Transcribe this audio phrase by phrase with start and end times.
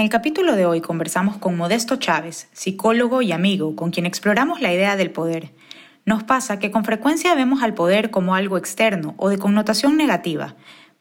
[0.00, 4.72] el capítulo de hoy conversamos con Modesto Chávez, psicólogo y amigo, con quien exploramos la
[4.72, 5.50] idea del poder.
[6.06, 10.56] Nos pasa que con frecuencia vemos al poder como algo externo o de connotación negativa.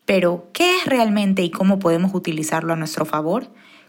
[0.05, 3.47] Pero, ¿qué es realmente y cómo podemos utilizarlo a nuestro favor?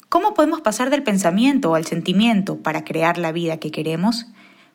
[0.09, 4.27] ¿Cómo podemos pasar del pensamiento al sentimiento para crear la vida que queremos?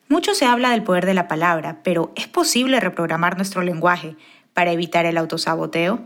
[0.10, 4.18] Mucho se habla del poder de la palabra, pero ¿es posible reprogramar nuestro lenguaje
[4.54, 6.02] para evitar el autosaboteo?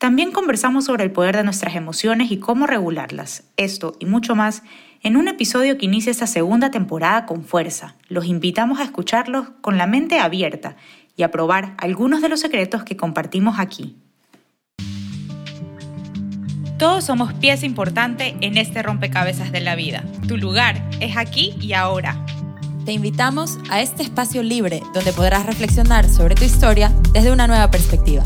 [0.00, 3.44] También conversamos sobre el poder de nuestras emociones y cómo regularlas.
[3.58, 4.62] Esto y mucho más
[5.02, 7.96] en un episodio que inicia esta segunda temporada con fuerza.
[8.08, 10.76] Los invitamos a escucharlos con la mente abierta
[11.18, 13.94] y a probar algunos de los secretos que compartimos aquí.
[16.78, 20.02] Todos somos pieza importante en este rompecabezas de la vida.
[20.26, 22.24] Tu lugar es aquí y ahora.
[22.86, 27.70] Te invitamos a este espacio libre donde podrás reflexionar sobre tu historia desde una nueva
[27.70, 28.24] perspectiva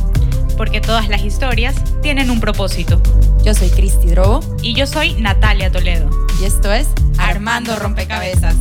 [0.57, 3.01] porque todas las historias tienen un propósito.
[3.45, 4.41] Yo soy Cristi Drobo.
[4.63, 6.11] Y yo soy Natalia Toledo.
[6.41, 8.57] Y esto es Armando Rompecabezas.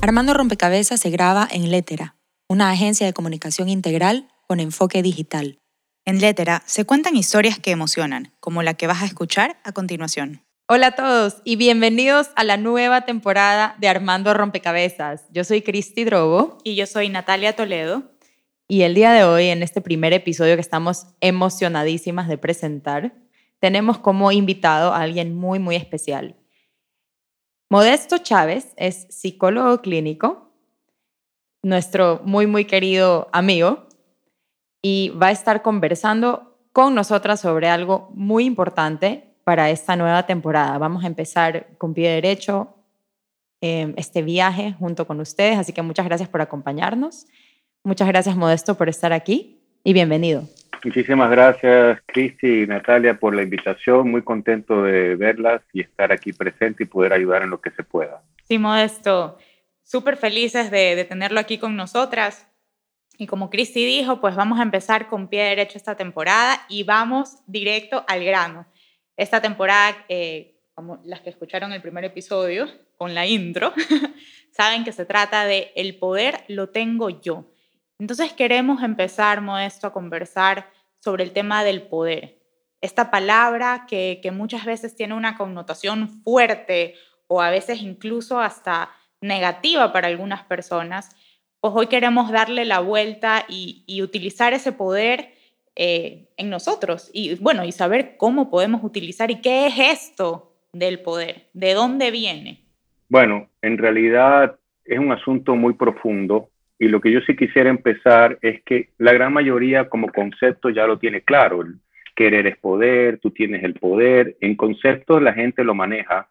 [0.00, 2.16] Armando Rompecabezas se graba en Letera,
[2.48, 5.58] una agencia de comunicación integral con enfoque digital.
[6.04, 10.42] En Letera se cuentan historias que emocionan, como la que vas a escuchar a continuación.
[10.70, 15.24] Hola a todos y bienvenidos a la nueva temporada de Armando Rompecabezas.
[15.30, 16.58] Yo soy Cristi Drobo.
[16.62, 18.17] Y yo soy Natalia Toledo.
[18.70, 23.14] Y el día de hoy, en este primer episodio que estamos emocionadísimas de presentar,
[23.60, 26.36] tenemos como invitado a alguien muy, muy especial.
[27.70, 30.52] Modesto Chávez es psicólogo clínico,
[31.62, 33.88] nuestro muy, muy querido amigo,
[34.82, 40.76] y va a estar conversando con nosotras sobre algo muy importante para esta nueva temporada.
[40.76, 42.74] Vamos a empezar con pie derecho
[43.62, 47.24] eh, este viaje junto con ustedes, así que muchas gracias por acompañarnos.
[47.88, 50.42] Muchas gracias, Modesto, por estar aquí y bienvenido.
[50.84, 54.10] Muchísimas gracias, Cristi y Natalia, por la invitación.
[54.10, 57.82] Muy contento de verlas y estar aquí presente y poder ayudar en lo que se
[57.84, 58.22] pueda.
[58.46, 59.38] Sí, Modesto,
[59.82, 62.46] súper felices de, de tenerlo aquí con nosotras.
[63.16, 67.38] Y como Cristi dijo, pues vamos a empezar con pie derecho esta temporada y vamos
[67.46, 68.66] directo al grano.
[69.16, 72.66] Esta temporada, eh, como las que escucharon el primer episodio
[72.98, 73.72] con la intro,
[74.52, 77.46] saben que se trata de el poder lo tengo yo.
[77.98, 80.70] Entonces queremos empezar, Modesto, a conversar
[81.00, 82.38] sobre el tema del poder.
[82.80, 86.94] Esta palabra que, muchas veces tiene una connotación fuerte
[87.26, 91.10] o a veces incluso hasta negativa para algunas personas,
[91.60, 95.34] pues hoy queremos darle la vuelta y, utilizar ese poder
[95.74, 101.00] eh, en nosotros y bueno, y saber cómo podemos utilizar y qué es esto del
[101.00, 102.64] poder, de dónde viene.
[103.08, 108.38] Bueno, en realidad es un asunto muy profundo y lo que yo sí quisiera empezar
[108.40, 111.64] es que la gran mayoría como concepto ya lo tiene claro.
[112.14, 114.36] querer es poder, tú tienes el poder.
[114.40, 116.28] En conceptos la gente lo maneja,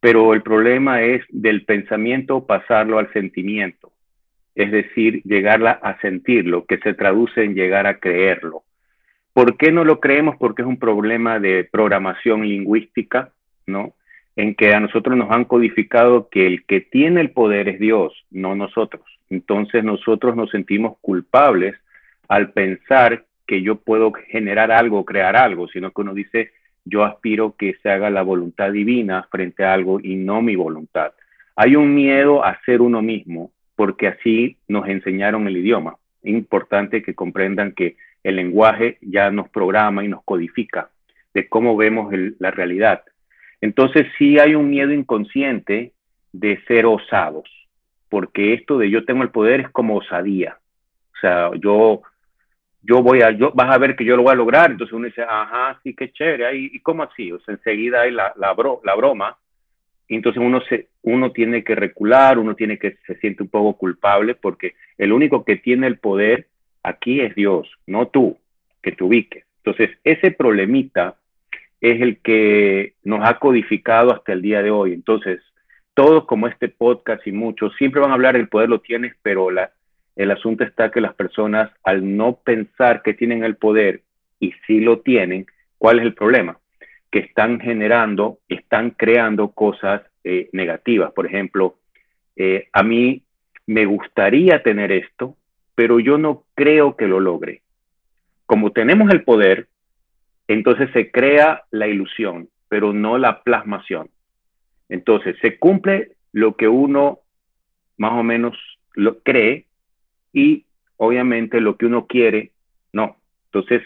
[0.00, 3.92] pero el problema es del pensamiento pasarlo al sentimiento.
[4.54, 8.62] Es decir, llegarla a sentirlo, que se traduce en llegar a creerlo.
[9.32, 10.36] ¿Por qué no lo creemos?
[10.38, 13.32] Porque es un problema de programación lingüística,
[13.66, 13.94] ¿no?
[14.36, 18.12] En que a nosotros nos han codificado que el que tiene el poder es Dios,
[18.30, 19.02] no nosotros.
[19.30, 21.74] Entonces nosotros nos sentimos culpables
[22.28, 26.50] al pensar que yo puedo generar algo, crear algo, sino que uno dice,
[26.84, 31.12] yo aspiro que se haga la voluntad divina frente a algo y no mi voluntad.
[31.56, 35.96] Hay un miedo a ser uno mismo, porque así nos enseñaron el idioma.
[36.22, 40.90] Es importante que comprendan que el lenguaje ya nos programa y nos codifica
[41.32, 43.02] de cómo vemos la realidad.
[43.60, 45.92] Entonces sí hay un miedo inconsciente
[46.32, 47.48] de ser osados,
[48.08, 50.58] porque esto de yo tengo el poder es como osadía.
[51.14, 52.02] O sea, yo,
[52.82, 54.70] yo voy a, yo, vas a ver que yo lo voy a lograr.
[54.70, 56.56] Entonces uno dice, ajá, sí, qué chévere.
[56.56, 57.32] ¿Y, cómo así?
[57.32, 59.36] O sea, enseguida hay la, la, la broma.
[60.08, 63.76] Y entonces uno, se, uno tiene que recular, uno tiene que, se siente un poco
[63.76, 66.46] culpable porque el único que tiene el poder
[66.82, 68.38] aquí es Dios, no tú,
[68.82, 69.44] que te ubiques.
[69.64, 71.16] Entonces, ese problemita
[71.92, 74.92] es el que nos ha codificado hasta el día de hoy.
[74.92, 75.40] Entonces,
[75.94, 79.50] todos como este podcast y muchos siempre van a hablar el poder lo tienes, pero
[79.50, 79.70] la,
[80.16, 84.02] el asunto está que las personas al no pensar que tienen el poder
[84.40, 85.46] y si lo tienen,
[85.78, 86.58] ¿cuál es el problema?
[87.10, 91.12] Que están generando, están creando cosas eh, negativas.
[91.12, 91.76] Por ejemplo,
[92.34, 93.22] eh, a mí
[93.66, 95.36] me gustaría tener esto,
[95.76, 97.62] pero yo no creo que lo logre.
[98.44, 99.68] Como tenemos el poder,
[100.48, 104.08] entonces se crea la ilusión, pero no la plasmación.
[104.88, 107.20] Entonces se cumple lo que uno
[107.96, 108.56] más o menos
[108.94, 109.66] lo cree
[110.32, 110.64] y
[110.96, 112.52] obviamente lo que uno quiere,
[112.92, 113.16] no.
[113.46, 113.82] Entonces,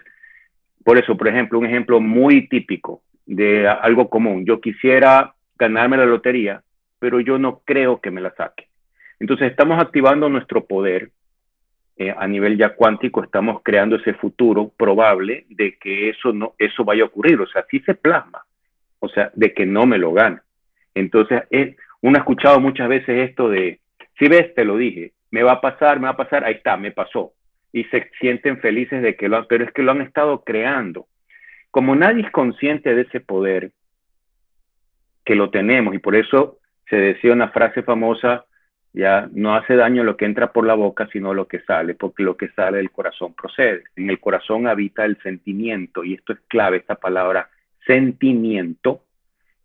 [0.84, 4.44] por eso, por ejemplo, un ejemplo muy típico, de algo común.
[4.44, 6.62] Yo quisiera ganarme la lotería,
[6.98, 8.66] pero yo no creo que me la saque.
[9.20, 11.10] Entonces estamos activando nuestro poder
[12.00, 16.82] eh, a nivel ya cuántico, estamos creando ese futuro probable de que eso, no, eso
[16.82, 17.38] vaya a ocurrir.
[17.38, 18.42] O sea, sí se plasma,
[19.00, 20.38] o sea, de que no me lo gane.
[20.94, 23.80] Entonces, eh, uno ha escuchado muchas veces esto de,
[24.18, 26.78] si ves, te lo dije, me va a pasar, me va a pasar, ahí está,
[26.78, 27.34] me pasó.
[27.70, 31.06] Y se sienten felices de que lo han, pero es que lo han estado creando.
[31.70, 33.72] Como nadie es consciente de ese poder,
[35.26, 38.46] que lo tenemos, y por eso se decía una frase famosa,
[38.92, 42.22] ya no hace daño lo que entra por la boca, sino lo que sale, porque
[42.22, 43.84] lo que sale del corazón procede.
[43.96, 47.48] En el corazón habita el sentimiento, y esto es clave, esta palabra
[47.86, 49.02] sentimiento,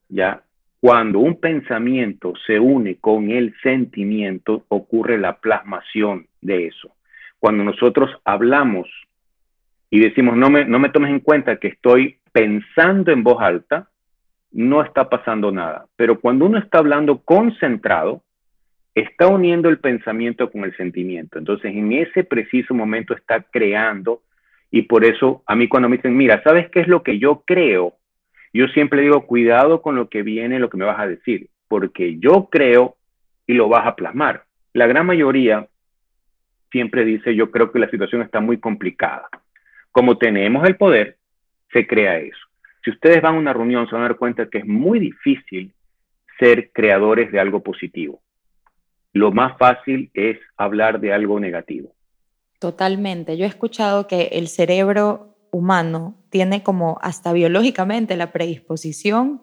[0.09, 0.41] ya
[0.79, 6.91] cuando un pensamiento se une con el sentimiento, ocurre la plasmación de eso.
[7.39, 8.87] Cuando nosotros hablamos
[9.89, 13.89] y decimos, no me, no me tomes en cuenta que estoy pensando en voz alta,
[14.51, 15.87] no está pasando nada.
[15.95, 18.21] Pero cuando uno está hablando concentrado,
[18.95, 21.37] está uniendo el pensamiento con el sentimiento.
[21.37, 24.21] Entonces, en ese preciso momento está creando
[24.71, 27.43] y por eso a mí cuando me dicen, mira, ¿sabes qué es lo que yo
[27.45, 27.95] creo?
[28.53, 32.17] Yo siempre digo, cuidado con lo que viene, lo que me vas a decir, porque
[32.19, 32.95] yo creo
[33.45, 34.45] y lo vas a plasmar.
[34.73, 35.67] La gran mayoría
[36.71, 39.27] siempre dice, yo creo que la situación está muy complicada.
[39.91, 41.17] Como tenemos el poder,
[41.71, 42.39] se crea eso.
[42.83, 45.73] Si ustedes van a una reunión, se van a dar cuenta que es muy difícil
[46.39, 48.21] ser creadores de algo positivo
[49.15, 51.95] lo más fácil es hablar de algo negativo.
[52.59, 53.37] Totalmente.
[53.37, 59.41] Yo he escuchado que el cerebro humano tiene como hasta biológicamente la predisposición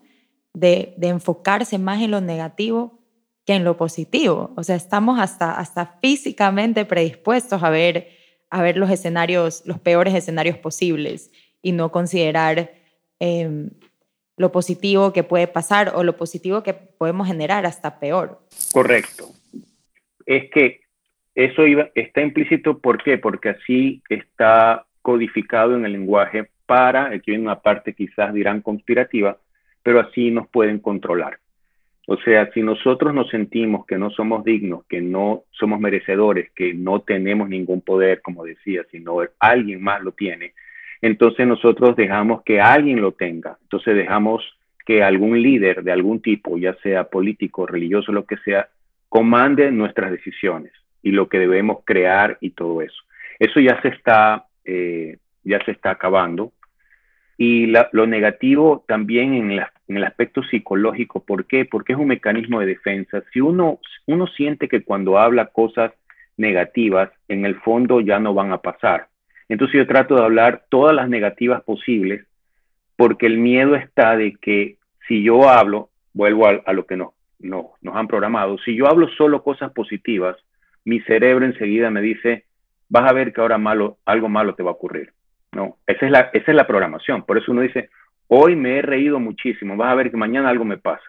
[0.53, 3.01] de, enfocarse más en lo negativo
[3.47, 4.53] que en lo positivo.
[4.59, 8.09] O sea, estamos hasta, hasta físicamente predispuestos a ver,
[8.51, 11.31] a ver los escenarios, los peores escenarios posibles
[11.63, 12.75] y no considerar
[13.21, 13.71] em,
[14.37, 18.47] lo positivo que puede pasar o lo positivo que podemos generar hasta peor.
[18.71, 19.33] Correcto
[20.27, 20.81] es que
[21.35, 21.63] eso
[21.95, 23.19] está implícito, ¿por qué?
[23.19, 29.39] Porque así está codificado en el lenguaje para, aquí hay una parte quizás dirán conspirativa,
[29.83, 31.39] pero así nos pueden controlar.
[32.07, 36.75] O sea, si nosotros nos sentimos que no somos dignos, que no somos merecedores, que
[36.75, 40.53] no tenemos ningún poder, como decía, sino alguien más lo tiene,
[41.01, 43.57] entonces nosotros dejamos que alguien lo tenga.
[43.63, 44.43] Entonces dejamos
[44.85, 48.69] que algún líder de algún tipo, ya sea político, religioso, lo que sea,
[49.13, 50.73] comande nuestras decisiones
[51.03, 52.97] y lo que debemos crear y todo eso.
[53.39, 56.55] Eso ya se está, eh, ya se está acabando.
[57.37, 59.51] Y lo negativo también en,
[59.89, 61.67] el aspecto psicológico, ¿por qué?
[61.67, 63.23] Porque es un mecanismo de defensa.
[63.35, 65.93] Si uno, uno siente que cuando habla cosas
[66.39, 69.09] negativas, en el fondo ya no van a pasar.
[69.51, 72.25] Entonces yo trato de hablar todas las negativas posibles,
[72.97, 77.11] porque el miedo está de que si yo hablo, vuelvo a, a lo que nos
[77.43, 80.37] no, nos han programado, si yo hablo solo cosas positivas,
[80.85, 82.45] mi cerebro enseguida me dice,
[82.89, 85.13] vas a ver que ahora malo, algo malo te va a ocurrir.
[85.53, 87.25] No, esa es, la, esa es la programación.
[87.25, 87.91] Por eso uno dice,
[88.27, 91.05] hoy me he reído muchísimo, vas a ver que mañana algo me pasa.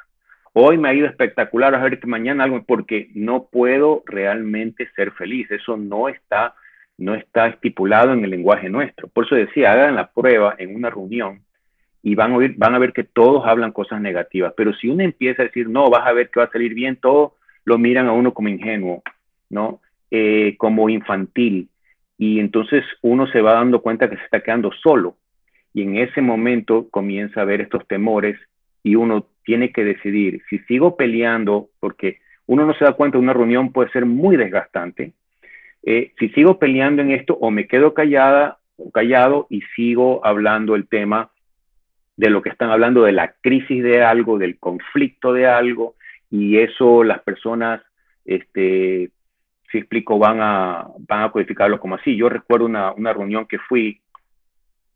[0.53, 4.87] Hoy me ha ido espectacular, vas a ver que mañana algo, porque no puedo realmente
[4.95, 5.49] ser feliz.
[5.49, 6.53] Eso no está,
[6.97, 9.07] no está estipulado en el lenguaje nuestro.
[9.07, 11.41] Por eso decía, hagan la prueba en una reunión
[12.05, 14.53] y van a, ver que todos hablan cosas negativas.
[14.57, 16.97] Pero si uno empieza a decir, no, vas a ver que va a salir bien,
[16.97, 19.01] todo lo miran a uno como ingenuo,
[19.49, 19.79] ¿no?
[20.11, 21.69] Eh, como infantil.
[22.17, 25.15] Y entonces uno se va dando cuenta que se está quedando solo.
[25.73, 28.37] Y en ese momento comienza a ver estos temores
[28.83, 33.33] y uno tiene que decidir si sigo peleando, porque uno no se da cuenta, una
[33.33, 35.13] reunión puede ser muy desgastante.
[35.83, 38.59] Eh, si sigo peleando en esto o me quedo callada
[38.93, 41.29] callado y sigo hablando el tema
[42.15, 45.95] de lo que están hablando de la crisis de algo, del conflicto de algo,
[46.29, 47.81] y eso las personas,
[48.25, 49.11] este,
[49.71, 52.15] si explico, van a, van a codificarlo como así.
[52.15, 53.99] Yo recuerdo una, una reunión que fui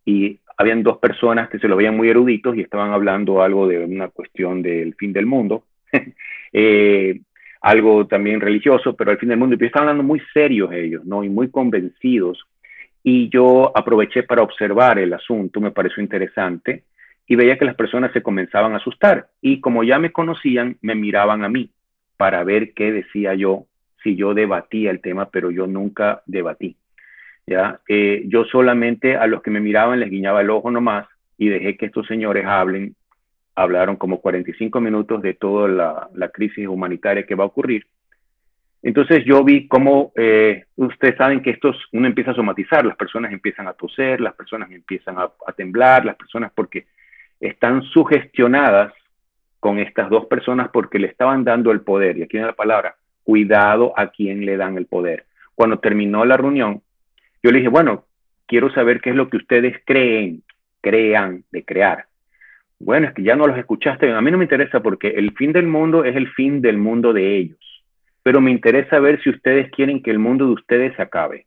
[0.06, 3.86] y habían dos personas que se lo veían muy eruditos y estaban hablando algo de
[3.86, 5.64] una cuestión del fin del mundo,
[6.54, 7.22] eh,
[7.62, 11.24] algo también religioso, pero al fin del mundo, y estaban hablando muy serios ellos, ¿no?
[11.24, 12.44] Y muy convencidos.
[13.04, 16.84] Y yo aproveché para observar el asunto, me pareció interesante
[17.28, 20.96] y veía que las personas se comenzaban a asustar y como ya me conocían, me
[20.96, 21.70] miraban a mí
[22.16, 23.66] para ver qué decía yo,
[24.02, 26.78] si yo debatía el tema, pero yo nunca debatí.
[27.46, 27.82] ¿ya?
[27.88, 31.08] Eh, yo solamente a los que me miraban les guiñaba el ojo nomás
[31.38, 32.96] y dejé que estos señores hablen.
[33.56, 35.68] Hablaron como 45 minutos de toda
[36.14, 37.86] la, crisis humanitaria que va a ocurrir.
[38.84, 43.34] Entonces yo vi cómo eh, ustedes saben que esto uno empieza a somatizar, las personas
[43.34, 46.86] empiezan a toser, las personas empiezan a temblar, las personas porque
[47.40, 48.94] están sugestionadas
[49.60, 52.18] con estas dos personas porque le estaban dando el poder.
[52.18, 55.26] Y aquí viene la palabra, cuidado a quien le dan el poder.
[55.56, 56.82] Cuando terminó la reunión,
[57.44, 58.06] yo le dije, bueno,
[58.46, 60.44] quiero saber qué es lo que ustedes creen,
[60.82, 62.06] crean de crear.
[62.80, 64.12] Bueno, es que ya no los escuchaste.
[64.12, 67.12] A mí no me interesa porque el fin del mundo es el fin del mundo
[67.12, 67.58] de ellos.
[68.24, 71.46] Pero me interesa ver si ustedes quieren que el mundo de ustedes se acabe.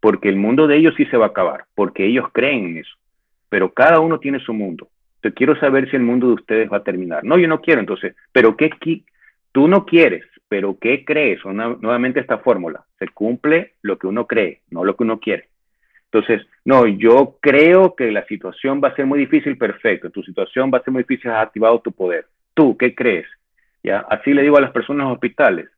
[0.00, 2.94] Porque el mundo de ellos sí se va a acabar, porque ellos creen en eso.
[3.48, 4.88] Pero cada uno tiene su mundo.
[5.32, 7.24] Quiero saber si el mundo de ustedes va a terminar.
[7.24, 7.80] No, yo no quiero.
[7.80, 8.70] Entonces, ¿pero qué?
[9.52, 11.44] Tú no quieres, pero ¿qué crees?
[11.44, 12.84] nuevamente esta fórmula.
[12.98, 15.48] Se cumple lo que uno cree, no lo que uno quiere.
[16.10, 20.10] Entonces, no, yo creo que la situación va a ser muy difícil, perfecto.
[20.10, 22.26] Tu situación va a ser muy difícil, has activado tu poder.
[22.54, 23.26] ¿Tú qué crees?
[23.82, 23.98] ¿Ya?
[24.08, 25.68] Así le digo a las personas en los hospitales.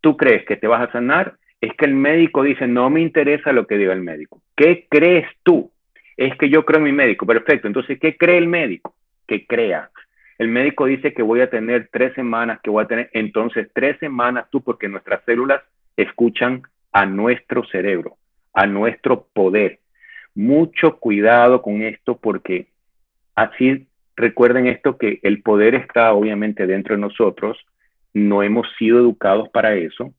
[0.00, 1.36] ¿Tú crees que te vas a sanar?
[1.60, 4.40] Es que el médico dice, no me interesa lo que diga el médico.
[4.56, 5.70] ¿Qué crees tú?
[6.16, 7.26] Es que yo creo en mi médico.
[7.26, 7.66] Perfecto.
[7.66, 8.94] Entonces, ¿qué cree el médico?
[9.26, 9.90] Que crea.
[10.38, 13.98] El médico dice que voy a tener tres semanas, que voy a tener, entonces tres
[14.00, 15.62] semanas tú, porque nuestras células
[15.96, 18.16] escuchan a nuestro cerebro
[18.54, 19.80] a nuestro poder.
[20.34, 22.68] Mucho cuidado con esto porque
[23.34, 27.58] así recuerden esto que el poder está obviamente dentro de nosotros,
[28.14, 30.14] no hemos sido educados para eso,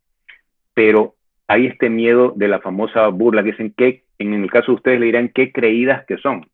[0.73, 1.15] pero
[1.47, 4.99] hay este miedo de la famosa burla que dicen que en el caso de ustedes
[4.99, 6.47] le dirán qué creídas que son.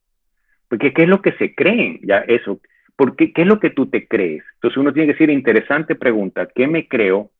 [0.67, 2.59] Porque qué es lo que se creen, ya eso.
[2.95, 4.43] Porque qué es lo que tú te crees.
[4.55, 7.31] Entonces uno tiene que decir interesante pregunta, ¿qué me creo?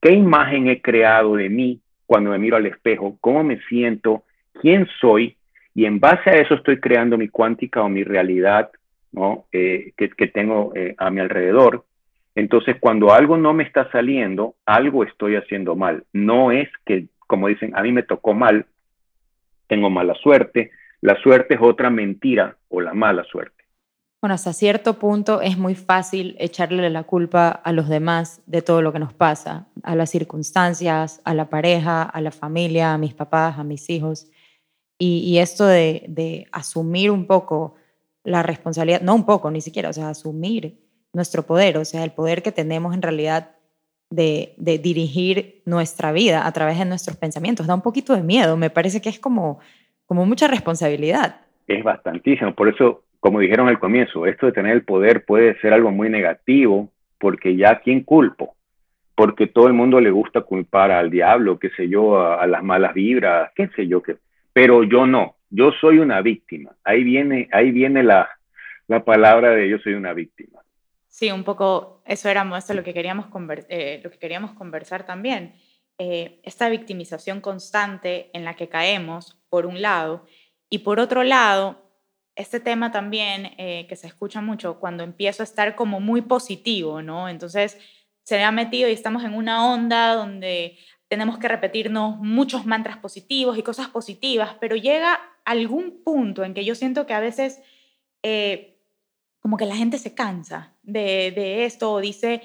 [0.00, 1.80] ¿Qué imagen he creado de mí?
[2.06, 4.24] cuando me miro al espejo, cómo me siento,
[4.60, 5.36] quién soy,
[5.74, 8.70] y en base a eso estoy creando mi cuántica o mi realidad
[9.12, 9.46] ¿no?
[9.52, 11.84] Eh, que, tengo eh, a mi alrededor.
[12.34, 16.02] Entonces, cuando algo no me está saliendo, algo estoy haciendo mal.
[16.12, 18.66] No es que, como dicen, a mí me tocó mal,
[19.74, 20.70] tengo mala suerte.
[21.00, 23.64] La suerte es otra mentira o la mala suerte.
[24.22, 28.80] Bueno, hasta cierto punto es muy fácil echarle la culpa a los demás de todo
[28.80, 33.14] lo que nos pasa, a las circunstancias, a la pareja, a la familia, a mis
[33.14, 34.28] papás, a mis hijos.
[34.96, 37.74] Y, esto de, asumir un poco
[38.22, 40.78] la responsabilidad, no un poco, ni siquiera, o sea, asumir
[41.12, 43.56] nuestro poder, o sea, el poder que tenemos en realidad
[44.14, 48.70] de, dirigir nuestra vida a través de nuestros pensamientos, da un poquito de miedo, me
[48.70, 49.60] parece que es como,
[50.06, 51.40] como mucha responsabilidad.
[51.66, 55.72] Es bastantísimo, por eso como dijeron al comienzo, esto de tener el poder puede ser
[55.72, 58.54] algo muy negativo, porque ya quién culpo,
[59.14, 62.92] porque todo el mundo le gusta culpar al diablo, qué sé yo, a, las malas
[62.92, 64.16] vibras, qué sé yo, qué,
[64.52, 66.72] pero yo no, yo soy una víctima.
[66.84, 68.28] Ahí viene, ahí viene la,
[68.88, 70.60] la palabra de yo soy una víctima.
[71.14, 73.26] Sí, un poco eso era lo que queríamos,
[73.68, 75.54] eh, lo que queríamos conversar también.
[75.96, 80.26] Eh, esta victimización constante en la que caemos, por un lado,
[80.68, 81.80] y por otro lado,
[82.34, 87.00] este tema también eh, que se escucha mucho cuando empiezo a estar como muy positivo,
[87.00, 87.28] ¿no?
[87.28, 87.78] Entonces
[88.24, 92.96] se me ha metido y estamos en una onda donde tenemos que repetirnos muchos mantras
[92.96, 97.62] positivos y cosas positivas, pero llega algún punto en que yo siento que a veces
[99.44, 102.40] como que la gente se cansa de, de esto o dice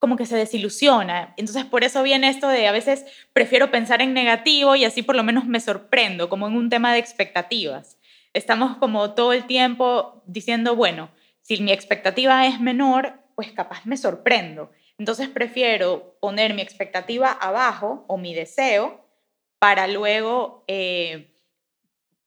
[0.00, 1.32] como que se desilusiona.
[1.36, 5.14] Entonces por eso viene esto de a veces prefiero pensar en negativo y así por
[5.14, 7.96] lo menos me sorprendo, como en un tema de expectativas
[8.32, 11.10] estamos como todo el tiempo diciendo, bueno,
[11.42, 14.70] si mi expectativa es menor, pues capaz me sorprendo.
[14.98, 19.06] Entonces prefiero poner mi expectativa abajo o mi deseo
[19.58, 21.36] para luego, eh,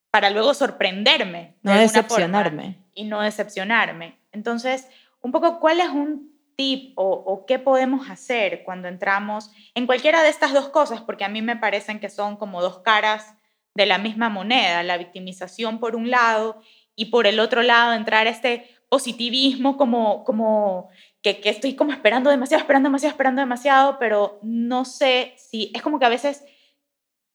[0.09, 1.55] para luego sorprenderme.
[1.61, 2.84] No decepcionarme.
[2.95, 4.17] Y no decepcionarme.
[4.31, 4.87] Entonces,
[5.21, 10.29] un poco, ¿cuál es un tip o, qué podemos hacer cuando entramos en cualquiera de
[10.29, 11.01] estas dos cosas?
[11.01, 13.35] Porque a mí me parecen que son como dos caras
[13.75, 16.61] de la misma moneda, la victimización por un lado
[16.95, 20.89] y por el otro lado entrar este positivismo como, como
[21.21, 25.81] que, que, estoy como esperando demasiado, esperando demasiado, esperando demasiado, pero no sé si es
[25.81, 26.45] como que a veces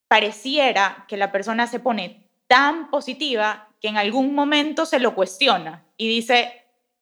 [0.08, 5.84] pareciera que la persona se pone tan positiva que en algún momento se lo cuestiona
[5.96, 6.52] y dice,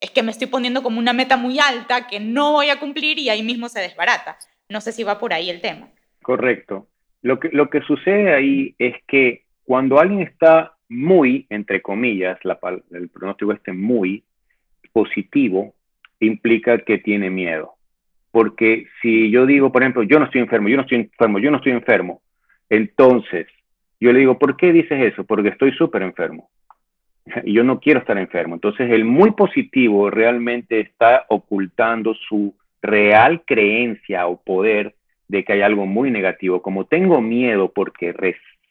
[0.00, 3.18] es que me estoy poniendo como una meta muy alta que no voy a cumplir
[3.18, 4.38] y ahí mismo se desbarata.
[4.68, 5.88] No sé si va por ahí el tema.
[6.22, 6.86] Correcto.
[7.22, 12.58] Lo que, lo que sucede ahí es que cuando alguien está muy, entre comillas, la,
[12.92, 14.24] el pronóstico este muy
[14.92, 15.74] positivo,
[16.20, 17.74] implica que tiene miedo.
[18.30, 21.50] Porque si yo digo, por ejemplo, yo no estoy enfermo, yo no estoy enfermo, yo
[21.50, 22.22] no estoy enfermo,
[22.68, 23.46] entonces
[24.00, 25.24] yo le digo, ¿por qué dices eso?
[25.24, 26.50] Porque estoy súper enfermo.
[27.44, 28.54] Y yo no quiero estar enfermo.
[28.54, 34.94] Entonces el muy positivo realmente está ocultando su real creencia o poder
[35.28, 36.62] de que hay algo muy negativo.
[36.62, 38.14] Como tengo miedo porque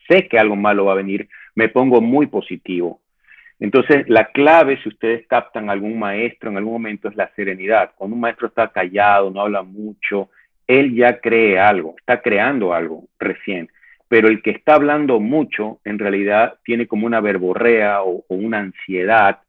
[0.09, 3.01] sé que algo malo va a venir, me pongo muy positivo.
[3.59, 7.91] Entonces, la clave, si ustedes captan a algún maestro en algún momento, es la serenidad.
[7.95, 10.29] Cuando un maestro está callado, no habla mucho,
[10.67, 13.69] él ya cree algo, está creando algo recién.
[14.07, 19.39] Pero el que está hablando mucho, en realidad, tiene como una verborrea o, una ansiedad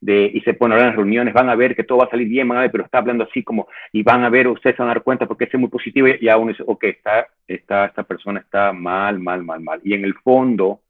[0.00, 2.10] de, y se pone a hablar en reuniones, van a ver que todo va a
[2.10, 4.82] salir bien, van a pero está hablando así como, y van a ver, ustedes se
[4.82, 8.02] van a dar cuenta porque es muy positivo, y aún dice, ok, está, está, esta
[8.04, 9.80] persona está mal, mal, mal, mal.
[9.84, 10.80] Y en el fondo,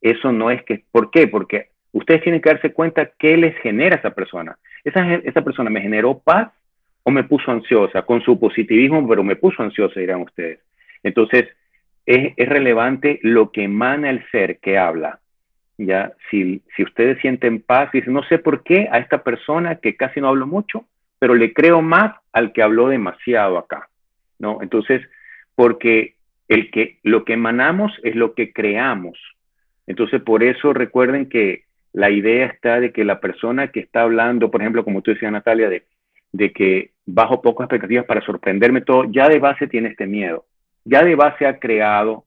[0.00, 1.28] eso no es que, ¿por qué?
[1.28, 4.56] Porque ustedes tienen que darse cuenta qué les genera esa persona.
[4.84, 6.50] Esa, esa persona me generó paz
[7.04, 10.60] o me puso ansiosa, con su positivismo, pero me puso ansiosa, dirán ustedes.
[11.02, 11.48] Entonces,
[12.06, 15.20] es, relevante lo que emana el ser que habla.
[15.78, 19.96] Ya, si, si ustedes sienten paz, dicen, no sé por qué a esta persona que
[19.96, 20.84] casi no hablo mucho,
[21.18, 23.88] pero le creo más al que habló demasiado acá,
[24.38, 24.60] ¿no?
[24.62, 25.02] Entonces,
[25.54, 26.16] porque
[26.48, 29.18] el que, lo que emanamos es lo que creamos.
[29.86, 34.50] Entonces, por eso recuerden que la idea está de que la persona que está hablando,
[34.50, 35.84] por ejemplo, como tú decías, Natalia, de,
[36.32, 40.44] de que bajo pocas expectativas para sorprenderme todo, ya de base tiene este miedo.
[40.84, 42.24] Ya de base ha creado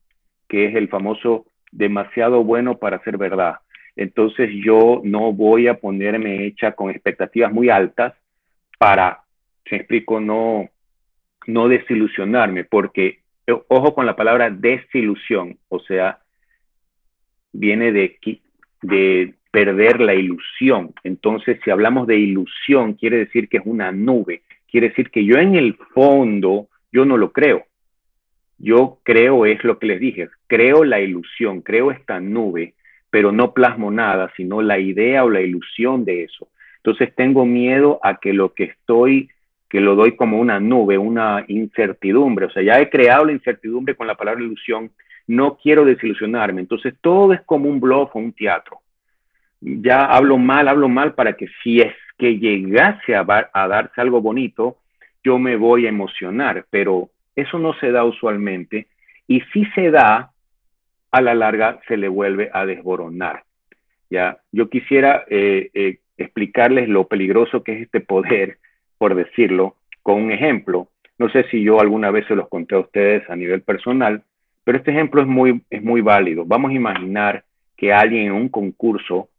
[0.48, 3.56] que es el famoso demasiado bueno para ser verdad.
[3.96, 8.14] Entonces yo no voy a ponerme hecha con expectativas muy altas
[8.78, 9.22] para,
[9.68, 10.70] si explico, no,
[11.48, 13.20] no desilusionarme, porque
[13.68, 16.20] ojo con la palabra desilusión, o sea,
[17.54, 18.18] viene de,
[18.82, 20.94] de perder la ilusión.
[21.04, 24.42] Entonces, si hablamos de ilusión, quiere decir que es una nube.
[24.70, 27.66] Quiere decir que yo en el fondo, yo no lo creo.
[28.58, 32.74] Yo creo es lo que les dije, creo la ilusión, creo esta nube,
[33.10, 36.48] pero no plasmo nada, sino la idea o la ilusión de eso.
[36.78, 39.30] Entonces tengo miedo a que lo que estoy,
[39.70, 42.46] que lo doy como una nube, una incertidumbre.
[42.46, 44.92] O sea, ya he creado la incertidumbre con la palabra ilusión,
[45.28, 46.62] no quiero desilusionarme.
[46.62, 48.80] Entonces todo es como un bluff o un teatro
[49.66, 54.78] ya hablo mal, hablo mal para que si es que llegase a, darse algo bonito,
[55.24, 58.88] yo me voy a emocionar, pero eso no se da usualmente
[59.28, 60.32] y si se da,
[61.12, 63.44] a la larga se le vuelve a desboronar.
[64.10, 68.58] Ya, yo quisiera eh, eh, explicarles lo peligroso que es este poder,
[68.98, 70.90] por decirlo, con un ejemplo.
[71.18, 74.24] No sé si yo alguna vez se los conté a ustedes a nivel personal,
[74.64, 76.44] pero este ejemplo es muy, es muy válido.
[76.46, 77.46] Vamos a imaginar
[77.78, 79.30] que alguien en un concurso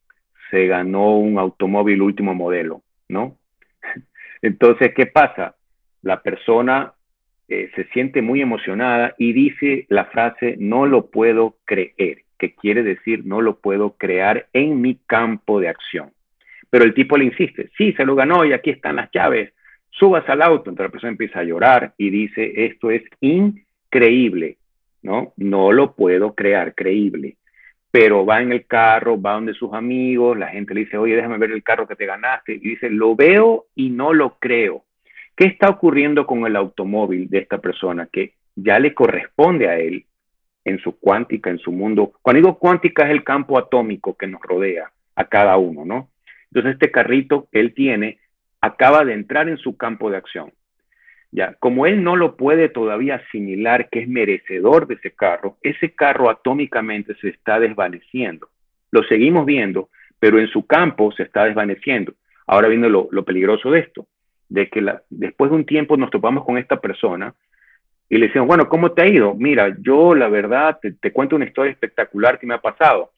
[0.50, 3.36] se ganó un automóvil último modelo, ¿no?
[4.42, 5.56] Entonces, ¿qué pasa?
[6.02, 6.92] La persona
[7.48, 12.82] eh, se siente muy emocionada y dice la frase, no lo puedo creer, que quiere
[12.82, 16.10] decir, no lo puedo crear en mi campo de acción.
[16.70, 19.52] Pero el tipo le insiste, sí, se lo ganó y aquí están las llaves,
[19.90, 20.70] subas al auto.
[20.70, 24.58] Entonces la persona empieza a llorar y dice, esto es increíble,
[25.02, 25.32] ¿no?
[25.36, 27.36] No lo puedo crear, creíble
[27.96, 31.38] pero va en el carro, va donde sus amigos, la gente le dice, oye, déjame
[31.38, 34.84] ver el carro que te ganaste, y dice, lo veo y no lo creo.
[35.36, 40.06] ¿Qué está ocurriendo con el automóvil de esta persona que ya le corresponde a él
[40.64, 42.12] en su cuántica, en su mundo?
[42.22, 46.08] Cuando digo cuántica es el campo atómico que nos rodea a cada uno, ¿no?
[46.50, 48.18] Entonces este carrito que él tiene
[48.60, 50.52] acaba de entrar en su campo de acción.
[51.30, 55.94] Ya, como él no lo puede todavía asimilar que es merecedor de ese carro, ese
[55.94, 58.48] carro atómicamente se está desvaneciendo.
[58.90, 62.14] Lo seguimos viendo, pero en su campo se está desvaneciendo.
[62.46, 64.06] Ahora viene lo, peligroso de esto,
[64.48, 67.34] de que después de un tiempo nos topamos con esta persona
[68.08, 69.34] y le decimos, bueno, ¿cómo te ha ido?
[69.34, 73.12] Mira, yo la verdad te, te cuento una historia espectacular que me ha pasado.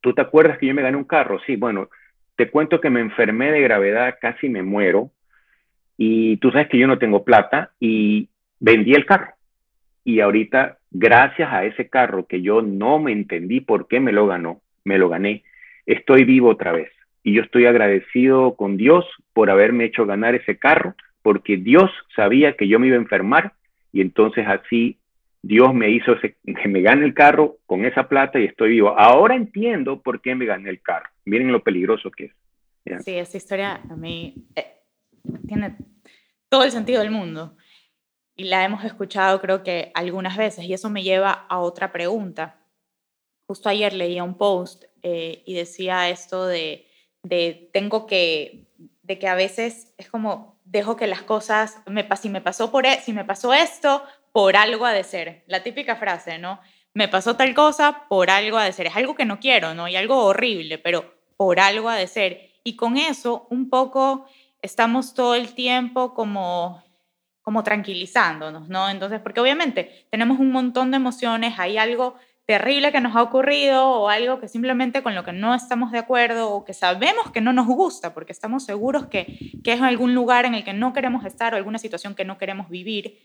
[0.00, 1.38] ¿Tú te acuerdas que yo me gané un carro?
[1.46, 1.90] Sí, bueno,
[2.36, 5.10] te cuento que me enfermé de gravedad, casi me muero
[6.02, 9.34] y tú sabes que yo no tengo plata y vendí el carro.
[10.02, 14.26] Y ahorita, gracias a ese carro que yo no me entendí por qué me lo
[14.26, 15.44] ganó, me lo gané,
[15.84, 16.90] estoy vivo otra vez.
[17.22, 22.56] Y yo estoy agradecido con Dios por haberme hecho ganar ese carro, porque Dios sabía
[22.56, 23.52] que yo me iba a enfermar
[23.92, 24.98] y entonces así
[25.42, 28.98] Dios me hizo que me gane el carro con esa plata y estoy vivo.
[28.98, 31.08] Ahora entiendo por qué me gané el carro.
[31.24, 32.24] Miren lo peligroso que
[32.84, 33.04] es.
[33.04, 34.80] Sí, esa historia a mí eh,
[35.46, 35.76] tiene
[36.48, 37.56] todo el sentido del mundo.
[38.36, 40.64] Y la hemos escuchado creo que algunas veces.
[40.64, 42.58] Y eso me lleva a otra pregunta.
[43.46, 46.86] Justo ayer leía un post eh, y decía esto de,
[47.22, 48.66] de tengo que,
[49.02, 52.86] de que a veces es como dejo que las cosas, me, si, me pasó por,
[52.86, 55.42] e, si me pasó esto, por algo ha de ser.
[55.46, 56.60] La típica frase, ¿no?
[56.94, 58.86] Me pasó tal cosa, por algo ha de ser.
[58.86, 59.88] Es algo que no quiero, ¿no?
[59.88, 62.50] Y algo horrible, pero por algo ha de ser.
[62.62, 64.26] Y con eso, un poco
[64.62, 66.82] estamos todo el tiempo como,
[67.42, 68.88] como tranquilizándonos, ¿no?
[68.88, 72.14] Entonces, porque obviamente tenemos un montón de emociones, hay algo
[72.50, 75.98] terrible que nos ha ocurrido o algo que simplemente con lo que no estamos de
[75.98, 80.16] acuerdo o que sabemos que no nos gusta porque estamos seguros que, que es algún
[80.16, 83.20] lugar en el que no queremos estar o alguna situación que no queremos vivir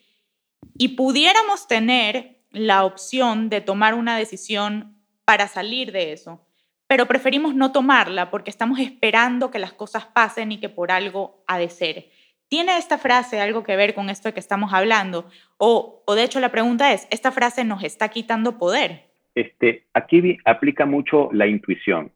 [0.77, 6.45] y pudiéramos tener la opción de tomar una decisión para salir de eso,
[6.85, 11.43] pero preferimos no tomarla porque estamos esperando que las cosas pasen y que por algo
[11.47, 12.11] ha de ser.
[12.47, 15.27] ¿Tiene esta frase algo que ver con esto de que estamos hablando?
[15.57, 19.14] O, o de hecho la pregunta es, ¿esta frase nos está quitando poder?
[19.35, 22.11] Este, aquí aplica mucho la intuición.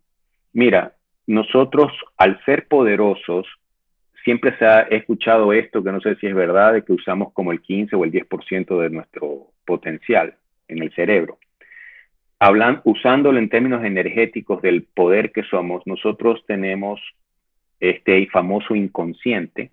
[0.53, 0.93] Mira,
[1.27, 3.45] nosotros al ser poderosos,
[4.23, 7.51] siempre se ha escuchado esto, que no sé si es verdad, de que usamos como
[7.51, 10.35] el 15 o el 10% de nuestro potencial
[10.67, 11.37] en el cerebro.
[12.39, 17.01] Hablan, usándolo en términos energéticos del poder que somos, nosotros tenemos
[17.79, 19.71] este famoso inconsciente,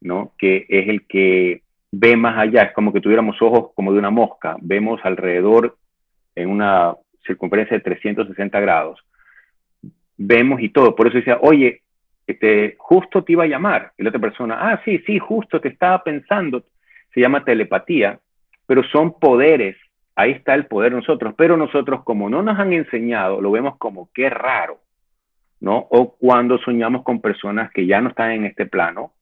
[0.00, 0.32] ¿no?
[0.36, 4.10] Que es el que ve más allá, es como que tuviéramos ojos como de una
[4.10, 5.76] mosca, vemos alrededor
[6.34, 6.94] en una
[7.26, 9.00] circunferencia de 360 grados,
[10.16, 10.94] vemos y todo.
[10.94, 11.82] Por eso decía, oye,
[12.26, 13.92] este, justo te iba a llamar.
[13.98, 16.64] Y la otra persona, ah, sí, sí, justo te estaba pensando.
[17.12, 18.18] Se llama telepatía,
[18.66, 19.76] pero son poderes.
[20.14, 21.34] Ahí está el poder de nosotros.
[21.36, 24.78] Pero nosotros, como no nos han enseñado, lo vemos como qué raro,
[25.60, 25.86] ¿no?
[25.90, 29.12] O cuando soñamos con personas que ya no están en este plano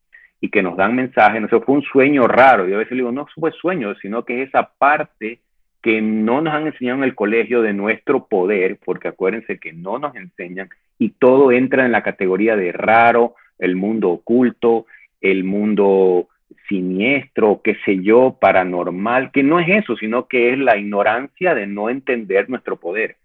[0.40, 2.68] y que nos dan mensajes, no sé, fue un sueño raro.
[2.68, 5.40] Y a veces digo, no fue sueño, sino que es esa parte
[5.82, 9.98] que no nos han enseñado en el colegio de nuestro poder, porque acuérdense que no
[9.98, 14.86] nos enseñan y todo entra en la categoría de raro, el mundo oculto,
[15.20, 16.28] el mundo
[16.68, 21.66] siniestro, qué sé yo, paranormal, que no es eso, sino que es la ignorancia de
[21.66, 23.16] no entender nuestro poder.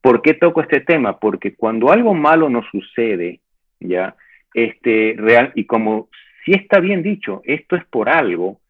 [0.00, 1.18] ¿Por qué toco este tema?
[1.18, 3.40] Porque cuando algo malo nos sucede,
[3.80, 4.14] ya,
[4.54, 6.08] este, real, y como
[6.44, 8.60] si está bien dicho, esto es por algo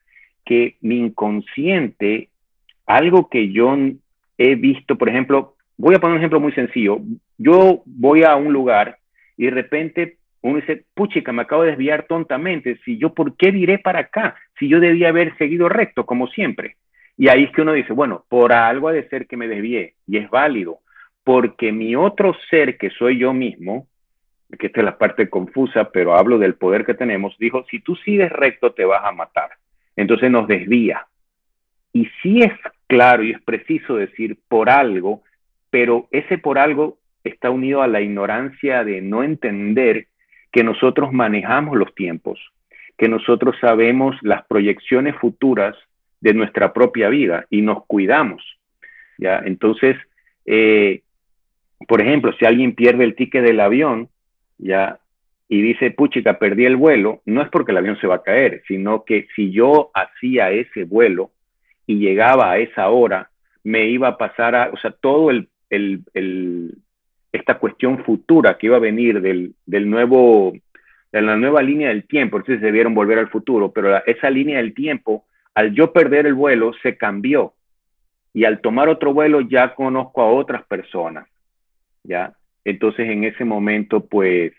[0.45, 2.31] que mi inconsciente
[2.87, 3.77] algo que yo
[4.39, 7.01] he visto, por ejemplo, voy a poner un ejemplo muy sencillo.
[7.39, 8.99] Yo voy a un lugar
[9.37, 12.79] y de repente uno dice, puchica, me acabo de desviar tontamente.
[12.85, 14.37] Si yo, ¿por qué diré para acá?
[14.59, 16.77] Si yo debía haber seguido recto, como siempre.
[17.19, 19.95] Y ahí es que uno dice, bueno, por algo ha de ser que me desvié.
[20.07, 20.79] Y es válido,
[21.25, 23.89] porque mi otro ser, que soy yo mismo,
[24.59, 27.97] que esta es la parte confusa, pero hablo del poder que tenemos, dijo, si tú
[27.97, 29.51] sigues recto, te vas a matar.
[29.97, 31.07] Entonces nos desvía.
[31.93, 32.53] Y si es
[32.87, 35.23] claro y es preciso decir por algo,
[35.71, 40.07] pero ese por algo está unido a la ignorancia de no entender
[40.53, 42.41] que nosotros manejamos los tiempos,
[42.97, 45.77] que nosotros sabemos las proyecciones futuras
[46.21, 48.43] de nuestra propia vida y nos cuidamos.
[49.19, 49.43] ¿ya?
[49.45, 49.97] Entonces,
[50.47, 51.03] eh,
[51.87, 54.09] por ejemplo, si alguien pierde el ticket del avión,
[54.59, 54.99] ya,
[55.49, 58.63] y dice, puchica, perdí el vuelo, no es porque el avión se va a caer,
[58.67, 61.31] sino que si yo hacía ese vuelo,
[61.87, 63.31] y llegaba a esa hora,
[63.63, 65.49] me iba a pasar a, o sea, todo el,
[67.33, 70.53] esta cuestión futura que iba a venir del, del nuevo,
[71.13, 74.75] de la nueva línea del tiempo, entonces debieron volver al futuro, pero esa línea del
[74.75, 77.55] tiempo, al yo perder el vuelo, se cambió.
[78.33, 81.27] Y al tomar otro vuelo ya conozco a otras personas,
[82.05, 82.35] ¿ya?
[82.65, 84.53] Entonces en ese momento, pues,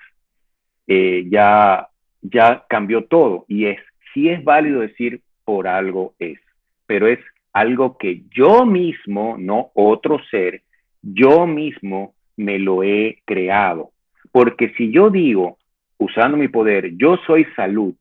[0.88, 1.88] eh, ya,
[2.22, 3.46] ya cambió todo.
[3.48, 3.80] Y es,
[4.14, 6.40] sí es válido decir por algo es
[6.88, 7.20] pero es
[7.54, 10.64] algo que yo mismo, no otro ser,
[11.02, 13.92] yo mismo me lo he creado.
[14.32, 15.58] Porque si yo digo,
[15.98, 17.96] usando mi poder, yo soy salud,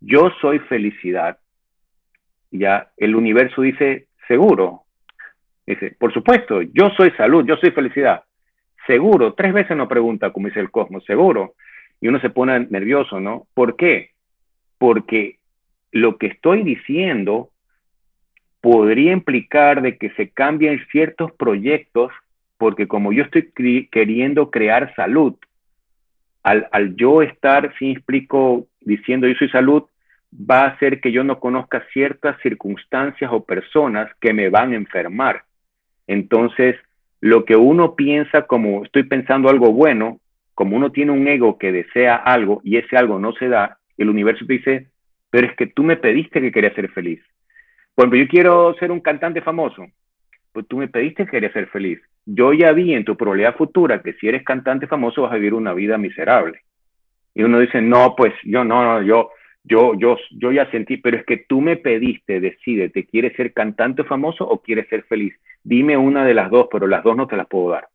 [0.00, 1.38] yo soy felicidad,
[2.50, 4.82] ya el universo dice, seguro.
[5.66, 8.22] Dice, por supuesto, yo soy salud, yo soy felicidad.
[8.86, 11.54] Seguro, tres veces no pregunta, como dice el cosmos, seguro.
[12.00, 13.46] Y uno se pone nervioso, ¿no?
[13.52, 14.12] ¿Por qué?
[14.78, 15.38] Porque
[15.92, 17.50] lo que estoy diciendo
[18.60, 22.12] podría implicar de que se cambien ciertos proyectos,
[22.56, 25.34] porque como yo estoy queriendo crear salud,
[26.42, 29.84] al, yo estar, si explico, diciendo yo soy salud,
[30.32, 34.76] va a hacer que yo no conozca ciertas circunstancias o personas que me van a
[34.76, 35.44] enfermar.
[36.06, 36.76] Entonces,
[37.20, 40.20] lo que uno piensa como estoy pensando algo bueno,
[40.54, 44.08] como uno tiene un ego que desea algo y ese algo no se da, el
[44.08, 44.86] universo te dice,
[45.30, 47.20] pero es que tú me pediste que quería ser feliz.
[47.98, 49.84] Por yo quiero ser un cantante famoso.
[50.52, 51.98] Pues tú me pediste que querías ser feliz.
[52.26, 55.52] Yo ya vi en tu probabilidad futura que si eres cantante famoso vas a vivir
[55.52, 56.60] una vida miserable.
[57.34, 59.30] Y uno dice, no, pues yo no, no yo,
[59.64, 63.52] yo, yo, yo ya sentí, pero es que tú me pediste, decide, ¿te quieres ser
[63.52, 65.34] cantante famoso o quieres ser feliz?
[65.64, 67.88] Dime una de las dos, pero las dos no te las puedo dar.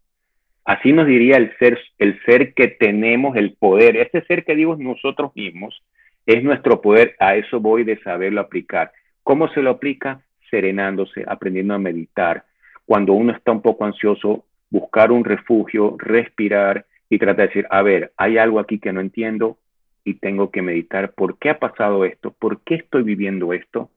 [0.65, 3.95] Así nos diría el ser, el ser que tenemos el poder.
[3.95, 5.81] Este ser que digo nosotros mismos
[6.25, 7.15] es nuestro poder.
[7.19, 8.91] A eso voy de saberlo aplicar.
[9.23, 10.21] ¿Cómo se lo aplica?
[10.49, 12.45] Serenándose, aprendiendo a meditar,
[12.85, 17.81] cuando uno está un poco ansioso, buscar un refugio, respirar y tratar de decir, a
[17.81, 19.57] ver, hay algo aquí que no entiendo
[20.03, 23.89] y tengo que meditar por qué ha pasado esto, por qué estoy viviendo esto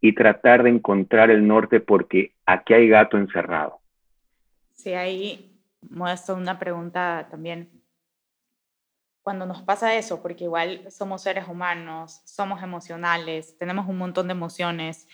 [0.00, 3.80] y tratar de encontrar el norte porque aquí hay gato encerrado.
[4.74, 5.58] Sí, ahí
[5.90, 7.68] muestro una pregunta también.
[9.28, 14.32] Cuando nos pasa eso, porque igual somos seres humanos, somos emocionales, tenemos un montón de
[14.32, 15.06] emociones,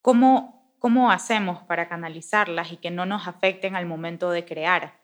[0.00, 4.98] ¿cómo ¿cómo hacemos para canalizarlas y que no nos afecten al momento de crear?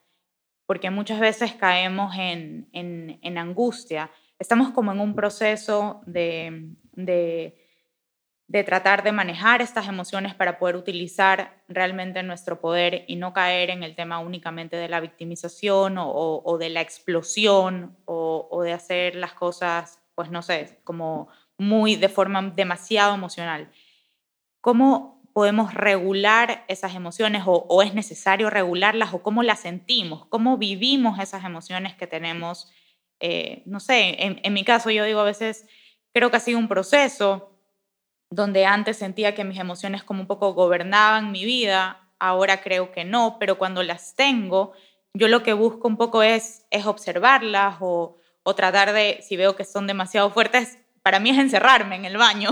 [0.66, 4.10] Porque muchas veces caemos en, en, angustia.
[4.40, 7.67] Estamos como en un proceso de, de,
[8.48, 13.70] de, tratar de manejar estas emociones para poder utilizar realmente nuestro poder y no caer
[13.70, 19.34] en el tema únicamente de la victimización o, de la explosión o, de hacer las
[19.34, 23.70] cosas, pues no sé, como muy de forma demasiado emocional.
[24.60, 31.20] ¿Cómo podemos regular esas emociones o, es necesario regularlas o cómo las sentimos, cómo vivimos
[31.20, 32.72] esas emociones que tenemos.
[33.20, 35.66] Eh, no sé, en, mi caso yo digo a veces,
[36.12, 37.57] creo que ha sido un proceso
[38.30, 43.04] donde antes sentía que mis emociones como un poco gobernaban mi vida, ahora creo que
[43.04, 44.72] no, pero cuando las tengo,
[45.14, 49.56] yo lo que busco un poco es, es observarlas o, o tratar de, si veo
[49.56, 52.50] que son demasiado fuertes, para mí es encerrarme en el baño,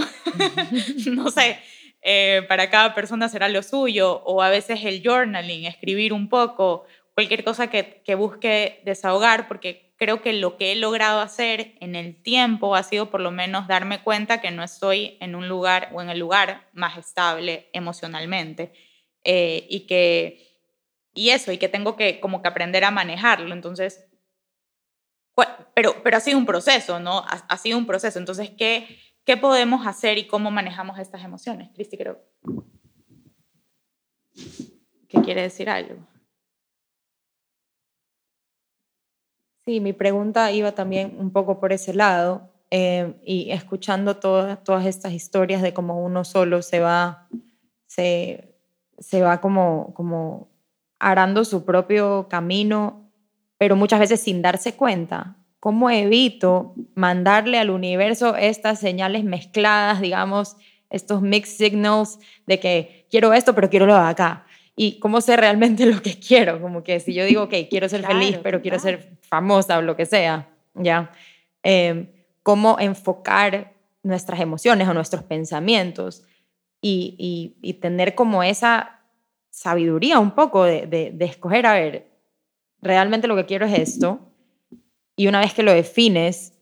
[1.11, 1.59] no sé,
[2.01, 6.85] eh, para cada persona será lo suyo, o a veces el journaling, escribir un poco,
[7.15, 11.95] cualquier cosa que, que busque desahogar, porque creo que lo que he logrado hacer en
[11.95, 15.91] el tiempo ha sido por lo menos darme cuenta que no estoy en un lugar
[15.93, 18.73] o en el lugar más estable emocionalmente
[19.25, 20.47] eh, y que
[21.15, 24.07] y eso y que tengo que como que aprender a manejarlo entonces
[25.75, 28.87] pero pero ha sido un proceso no ha, ha sido un proceso entonces qué
[29.27, 31.71] ¿Qué podemos hacer y cómo manejamos estas emociones?
[31.75, 32.23] Cristi, creo.
[35.09, 35.97] ¿Qué quiere decir algo?
[39.67, 44.87] Sí, mi pregunta iba también un poco por ese lado eh, y escuchando todas, todas
[44.87, 47.27] estas historias de cómo uno solo se va,
[47.87, 48.55] se,
[48.99, 50.49] se va como, como
[51.01, 53.11] arando su propio camino,
[53.59, 55.37] pero muchas veces sin darse cuenta.
[55.59, 60.57] ¿Cómo evito mandarle al universo estas señales mezcladas, digamos,
[60.91, 64.46] estos mixed signals de que quiero esto, pero quiero lo de acá?
[64.77, 68.07] Y cómo sé realmente lo que quiero, como que si yo digo, ok, quiero ser
[68.07, 71.11] feliz, pero quiero ser famosa o lo que sea, ¿ya?
[71.63, 72.09] Em,
[72.43, 76.23] cómo enfocar nuestras emociones o nuestros pensamientos
[76.81, 79.01] y, y, tener como esa
[79.51, 82.07] sabiduría un poco de, de, de escoger, a ver,
[82.81, 84.21] realmente lo que quiero es esto,
[85.17, 86.53] y una vez que lo defines,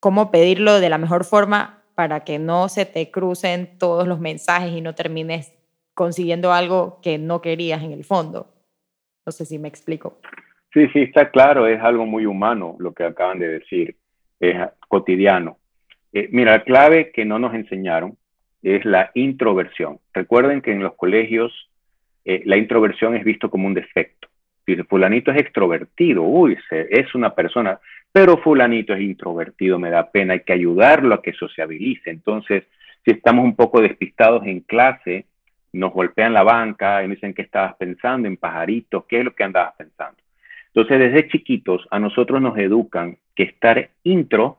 [0.00, 4.72] cómo pedirlo de la mejor forma para que no se te crucen todos los mensajes
[4.72, 5.52] y no termines
[5.98, 8.46] consiguiendo algo que no querías en el fondo.
[9.26, 10.20] No sé si me explico.
[10.72, 13.96] Sí, sí, está claro, es algo muy humano lo que acaban de decir,
[14.38, 14.56] es
[14.86, 15.58] cotidiano.
[16.12, 18.16] Eh, mira, la clave que no nos enseñaron
[18.62, 19.98] es la introversión.
[20.14, 21.52] Recuerden que en los colegios
[22.24, 24.28] eh, la introversión es visto como un defecto.
[24.64, 27.80] Dice, fulanito es extrovertido, uy, es una persona,
[28.12, 32.10] pero fulanito es introvertido, me da pena, hay que ayudarlo a que sociabilice.
[32.10, 32.62] Entonces,
[33.04, 35.26] si estamos un poco despistados en clase,
[35.72, 39.34] nos golpean la banca y me dicen qué estabas pensando en pajaritos, qué es lo
[39.34, 40.16] que andabas pensando.
[40.74, 44.58] Entonces, desde chiquitos a nosotros nos educan que estar intro,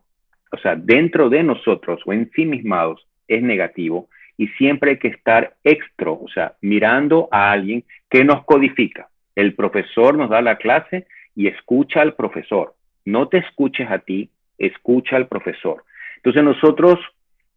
[0.52, 6.14] o sea, dentro de nosotros o ensimismados, es negativo y siempre hay que estar extro,
[6.14, 9.10] o sea, mirando a alguien que nos codifica.
[9.36, 12.74] El profesor nos da la clase y escucha al profesor.
[13.06, 15.84] No te escuches a ti, escucha al profesor.
[16.18, 17.00] Entonces nosotros,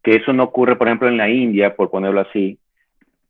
[0.02, 2.58] que eso no ocurre, por ejemplo, en la India, por ponerlo así,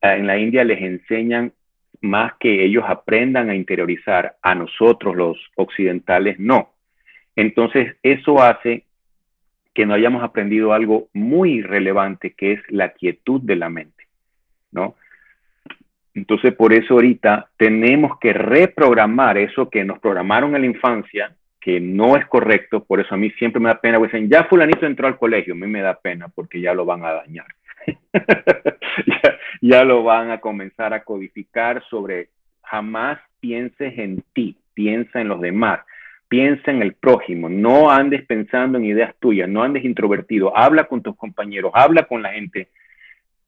[0.03, 1.53] en la India les enseñan
[2.01, 6.73] más que ellos aprendan a interiorizar, a nosotros los occidentales no.
[7.37, 8.85] Entonces eso hace
[9.73, 14.07] que no hayamos aprendido algo muy relevante que es la quietud de la mente,
[14.71, 14.97] ¿no?
[16.15, 21.81] Entonces, por eso ahorita tenemos que reprogramar eso que nos programaron en la infancia, que
[21.81, 22.85] no es correcto.
[22.85, 25.57] Por eso a mí siempre me da pena, dicen, ya fulanito entró al colegio, a
[25.57, 27.47] mí me da pena porque ya lo van a dañar.
[29.63, 32.29] ya, lo van a comenzar a codificar sobre
[32.63, 35.81] jamás pienses en ti, piensa en los demás,
[36.29, 41.03] piensa en el prójimo, no andes pensando en ideas tuyas, no andes introvertido, habla con
[41.03, 42.69] tus compañeros, habla con la gente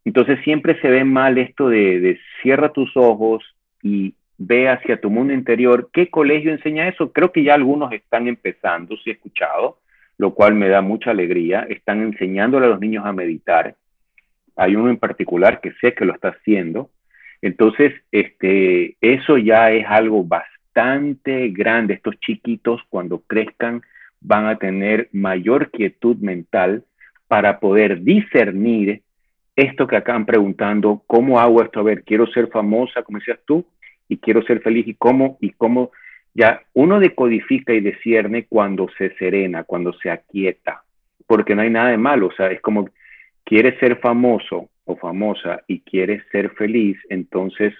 [0.04, 3.42] entonces siempre se ve mal esto de, cierra tus ojos
[3.82, 5.88] y ve hacia tu mundo interior.
[5.92, 7.12] ¿Qué colegio enseña eso?
[7.12, 9.78] Creo que ya algunos están empezando, si he escuchado,
[10.18, 11.66] lo cual me da mucha alegría.
[11.68, 13.76] Están enseñándole a los niños a meditar.
[14.56, 16.90] Hay uno en particular que sé que lo está haciendo.
[17.42, 21.94] Entonces, este, eso ya es algo bastante grande.
[21.94, 23.82] Estos chiquitos cuando crezcan
[24.20, 26.84] van a tener mayor quietud mental
[27.28, 29.02] para poder discernir
[29.56, 31.80] esto que acaban preguntando, ¿cómo hago esto?
[31.80, 33.64] A ver, quiero ser famosa, como decías tú,
[34.08, 35.38] y quiero ser feliz, ¿y cómo?
[35.40, 35.92] ¿Y cómo?
[36.34, 40.82] Ya uno decodifica y discierne cuando se serena, cuando se aquieta,
[41.26, 42.88] porque no hay nada de malo, o sea, es como,
[43.44, 47.74] quieres ser famoso o famosa y quieres ser feliz, entonces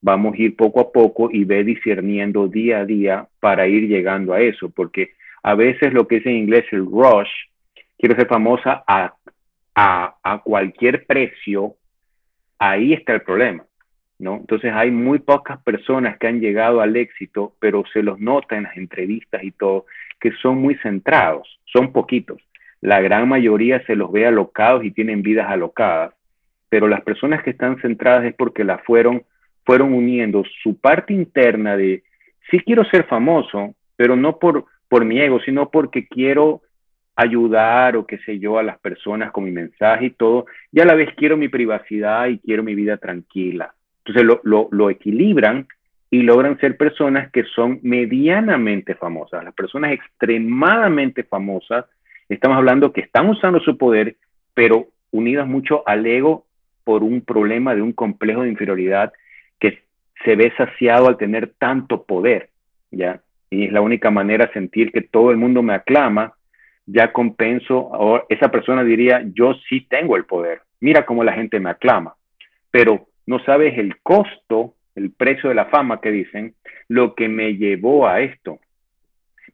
[0.00, 4.32] vamos a ir poco a poco y ve discerniendo día a día para ir llegando
[4.32, 7.30] a eso, porque a veces lo que es en inglés el rush,
[7.98, 9.14] quiero ser famosa a,
[9.74, 11.74] a, cualquier precio,
[12.58, 13.64] ahí está el problema,
[14.18, 14.36] ¿no?
[14.36, 18.64] Entonces hay muy pocas personas que han llegado al éxito, pero se los nota en
[18.64, 19.86] las entrevistas y todo,
[20.20, 22.42] que son muy centrados, son poquitos.
[22.80, 26.14] La gran mayoría se los ve alocados y tienen vidas alocadas,
[26.68, 29.22] pero las personas que están centradas es porque la fueron,
[29.64, 32.02] fueron uniendo su parte interna de,
[32.50, 36.62] sí quiero ser famoso, pero no por, por mi ego, sino porque quiero
[37.18, 40.84] ayudar o qué sé yo a las personas con mi mensaje y todo, y a
[40.84, 43.74] la vez quiero mi privacidad y quiero mi vida tranquila.
[44.04, 45.66] Entonces lo, lo, equilibran
[46.10, 49.44] y logran ser personas que son medianamente famosas.
[49.44, 51.84] Las personas extremadamente famosas,
[52.34, 54.16] estamos hablando que están usando su poder,
[54.54, 56.46] pero unidas mucho al ego
[56.84, 59.12] por un problema de un complejo de inferioridad
[59.58, 59.82] que
[60.24, 62.50] se ve saciado al tener tanto poder,
[62.90, 63.20] ¿ya?
[63.50, 66.34] Y es la única manera sentir que todo el mundo me aclama
[66.86, 71.60] ya compenso, o esa persona diría, yo sí tengo el poder, mira cómo la gente
[71.60, 72.14] me aclama,
[72.70, 76.54] pero no sabes el costo, el precio de la fama que dicen,
[76.88, 78.58] lo que me llevó a esto.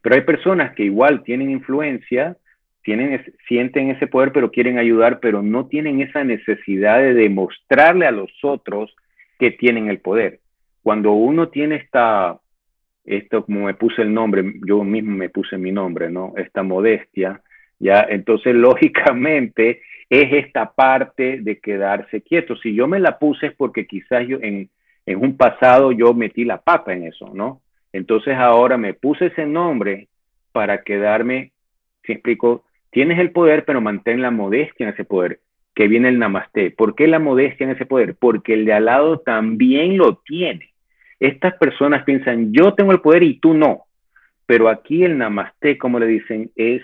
[0.01, 2.37] Pero hay personas que igual tienen influencia,
[2.85, 8.11] tienen, sienten ese poder, pero quieren ayudar, pero no tienen esa necesidad de demostrarle a
[8.11, 8.95] los otros
[9.39, 10.39] que tienen el poder.
[10.83, 12.39] Cuando uno tiene esta
[13.03, 16.33] esto como me puse el nombre, yo mismo me puse mi nombre, ¿no?
[16.37, 17.41] Esta modestia,
[17.79, 18.05] ¿ya?
[18.09, 22.55] Entonces, lógicamente, es esta parte de quedarse quieto.
[22.57, 24.69] Si yo me la puse es porque quizás yo en,
[25.05, 27.61] en un pasado yo metí la pata en eso, ¿no?
[27.93, 30.07] Entonces ahora me puse ese nombre
[30.51, 31.51] para quedarme,
[32.03, 32.63] si explico,
[32.95, 35.41] tienes el poder, pero mantén la modestia en ese poder,
[35.73, 36.71] que viene el namaste.
[36.71, 38.15] ¿Por qué la modestia en ese poder?
[38.15, 40.69] Porque el de al lado también lo tiene.
[41.19, 43.83] Estas personas piensan, yo tengo el poder y tú no.
[44.45, 46.83] Pero aquí el namaste, como le dicen, es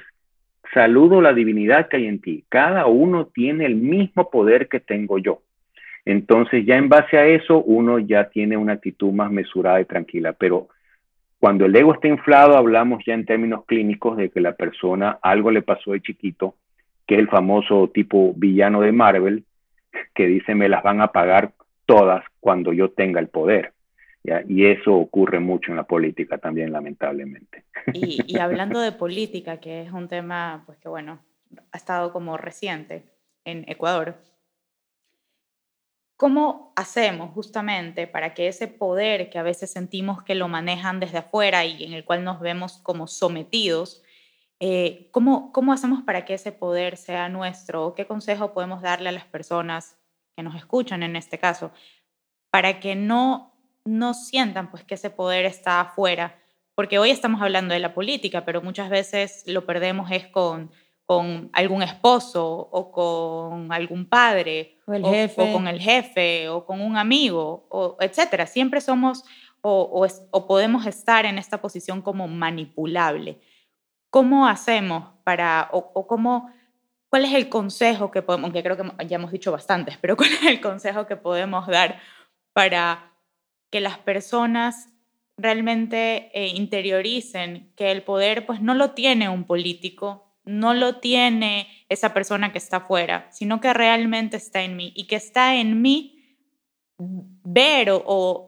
[0.74, 2.44] saludo la divinidad que hay en ti.
[2.50, 5.44] Cada uno tiene el mismo poder que tengo yo.
[6.04, 10.34] Entonces ya en base a eso uno ya tiene una actitud más mesurada y tranquila.
[10.34, 10.68] Pero
[11.42, 15.50] cuando el ego está inflado, hablamos ya en términos clínicos de que la persona algo
[15.50, 16.54] le pasó de chiquito,
[17.08, 19.44] que es el famoso tipo villano de Marvel,
[20.14, 21.54] que dice me las van a pagar
[21.88, 23.74] todas cuando yo tenga el poder.
[24.48, 27.64] Y eso ocurre mucho en la política también, lamentablemente.
[27.92, 31.22] Y, hablando de política, que es un tema, pues que bueno,
[31.72, 33.04] ha estado como reciente
[33.46, 34.14] en Ecuador,
[36.22, 41.18] ¿cómo hacemos justamente para que ese poder que a veces sentimos que lo manejan desde
[41.18, 44.04] afuera y en el cual nos vemos como sometidos,
[44.60, 47.96] eh, ¿cómo, ¿cómo hacemos para que ese poder sea nuestro?
[47.96, 49.98] ¿Qué consejo podemos darle a las personas
[50.36, 51.72] que nos escuchan en este caso
[52.52, 53.52] para que no
[53.84, 56.40] no sientan pues que ese poder está afuera,
[56.76, 60.70] porque hoy estamos hablando de la política, pero muchas veces lo perdemos es con,
[61.12, 65.52] con algún esposo o con algún padre o, el jefe.
[65.52, 68.46] con el jefe o con un amigo, o, etcétera.
[68.46, 69.26] Siempre somos
[69.60, 73.42] o, o, podemos estar en esta posición como manipulable.
[74.10, 76.50] ¿Cómo hacemos para, o, cómo,
[77.10, 80.30] cuál es el consejo que podemos, aunque creo que ya hemos dicho bastantes, pero cuál
[80.32, 82.00] es el consejo que podemos dar
[82.54, 83.12] para
[83.70, 84.88] que las personas
[85.36, 91.68] realmente eh, interioricen que el poder pues no lo tiene un político, no lo tiene
[91.90, 95.82] esa persona que está afuera, sino que realmente está en mí y que está en
[95.82, 96.38] mí
[96.98, 98.48] ver o,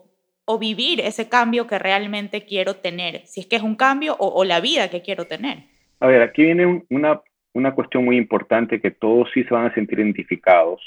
[0.60, 4.60] vivir ese cambio que realmente quiero tener, si es que es un cambio o, la
[4.60, 5.64] vida que quiero tener.
[6.00, 7.20] A ver, aquí viene una,
[7.54, 10.80] una cuestión muy importante que todos sí se van a sentir identificados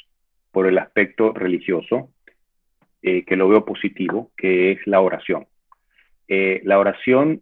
[0.52, 2.10] por el aspecto religioso,
[3.02, 5.48] eh, que lo veo positivo, que es la oración.
[6.28, 7.42] Eh, la oración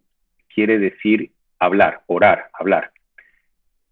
[0.54, 2.92] quiere decir hablar, orar, hablar.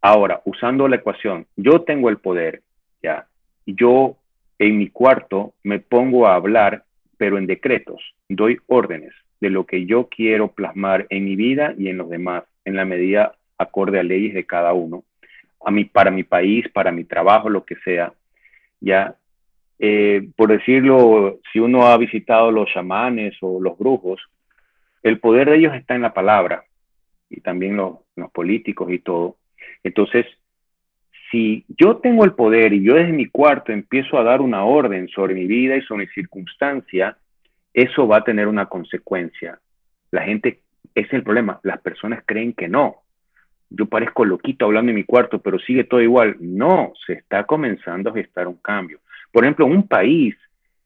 [0.06, 2.60] Ahora, usando la ecuación, yo tengo el poder,
[3.02, 3.26] ya,
[3.64, 4.18] yo
[4.58, 6.84] en mi cuarto me pongo a hablar,
[7.16, 11.88] pero en decretos, doy órdenes de lo que yo quiero plasmar en mi vida y
[11.88, 15.04] en los demás, en la medida acorde a leyes de cada uno,
[15.64, 18.12] a mí, para mi país, para mi trabajo, lo que sea,
[18.80, 19.16] ya
[19.78, 24.20] eh, por decirlo, si uno ha visitado los chamanes o los brujos,
[25.02, 26.64] el poder de ellos está en la palabra
[27.30, 28.00] y también los
[28.34, 29.38] políticos y todo.
[29.82, 30.26] Entonces,
[31.30, 35.08] si yo tengo el poder y yo desde mi cuarto empiezo a dar una orden
[35.08, 37.16] sobre mi vida y sobre mi circunstancia,
[37.72, 39.58] eso va a tener una consecuencia.
[40.12, 40.60] La gente,
[40.94, 43.02] ese es el problema, las personas creen que no.
[43.68, 46.36] Yo parezco loquito hablando en mi cuarto, pero sigue todo igual.
[46.38, 49.00] No, se está comenzando a gestar un cambio.
[49.32, 50.36] Por ejemplo, un país,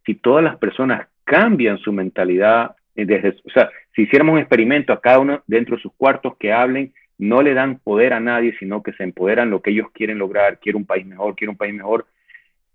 [0.07, 4.95] si todas las personas cambian su mentalidad, eh, desde, o sea, si hiciéramos un experimento
[4.95, 8.57] a cada uno dentro de sus cuartos que hablen, no le dan poder a nadie,
[8.59, 11.59] sino que se empoderan lo que ellos quieren lograr, quiero un país mejor, quiero un
[11.59, 12.07] país mejor.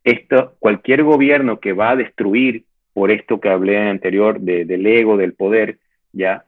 [0.03, 5.33] Esto, cualquier gobierno que va a destruir por esto que hablé anterior del ego, del
[5.33, 5.79] poder,
[6.11, 6.43] ya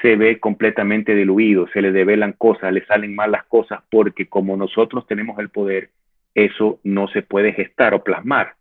[0.00, 4.56] se ve completamente diluido, se le develan cosas, le salen mal las cosas, porque como
[4.56, 5.90] nosotros tenemos el poder,
[6.34, 8.54] eso no se puede gestar o plasmar.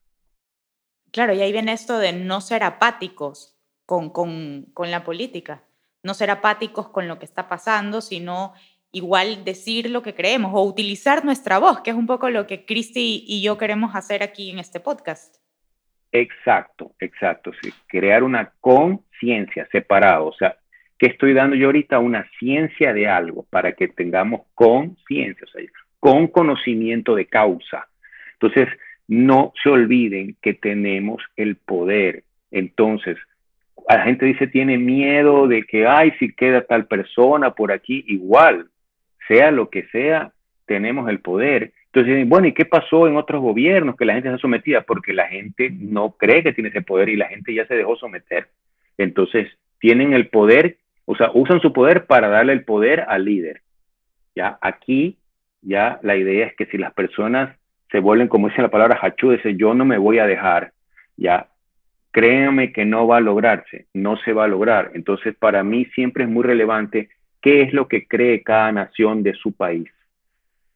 [1.11, 5.63] Claro, y ahí viene esto de no ser apáticos con, con, con la política,
[6.03, 8.53] no ser apáticos con lo que está pasando, sino
[8.91, 12.65] igual decir lo que creemos o utilizar nuestra voz, que es un poco lo que
[12.65, 15.35] Cristi y yo queremos hacer aquí en este podcast.
[16.11, 17.71] Exacto, exacto, sí.
[17.87, 20.21] Crear una conciencia separada.
[20.21, 20.55] O sea,
[20.97, 21.99] ¿qué estoy dando yo ahorita?
[21.99, 25.63] Una ciencia de algo para que tengamos conciencia, o sea,
[25.99, 27.87] con conocimiento de causa.
[28.33, 28.69] Entonces,
[29.07, 32.23] no se olviden que tenemos el poder.
[32.51, 33.17] Entonces,
[33.87, 38.69] la gente dice, tiene miedo de que, ay, si queda tal persona por aquí, igual,
[39.30, 40.34] sea lo que sea,
[40.65, 44.38] tenemos el poder entonces, bueno, ¿y qué pasó en otros gobiernos que la gente se
[44.38, 44.82] sometía?
[44.82, 47.95] Porque la gente no cree que tiene ese poder y la gente ya se dejó
[47.95, 48.47] someter.
[48.97, 49.47] Entonces,
[49.80, 53.61] tienen el poder, o sea, usan su poder para darle el poder al líder.
[54.36, 55.17] Ya aquí,
[55.61, 57.57] ya la idea es que si las personas
[57.91, 60.73] se vuelven, como dice la palabra hachú, dice yo no me voy a dejar,
[61.17, 61.47] ya
[62.11, 64.91] créanme que no va a lograrse, no se va a lograr.
[64.93, 67.09] Entonces, para mí siempre es muy relevante
[67.41, 69.89] qué es lo que cree cada nación de su país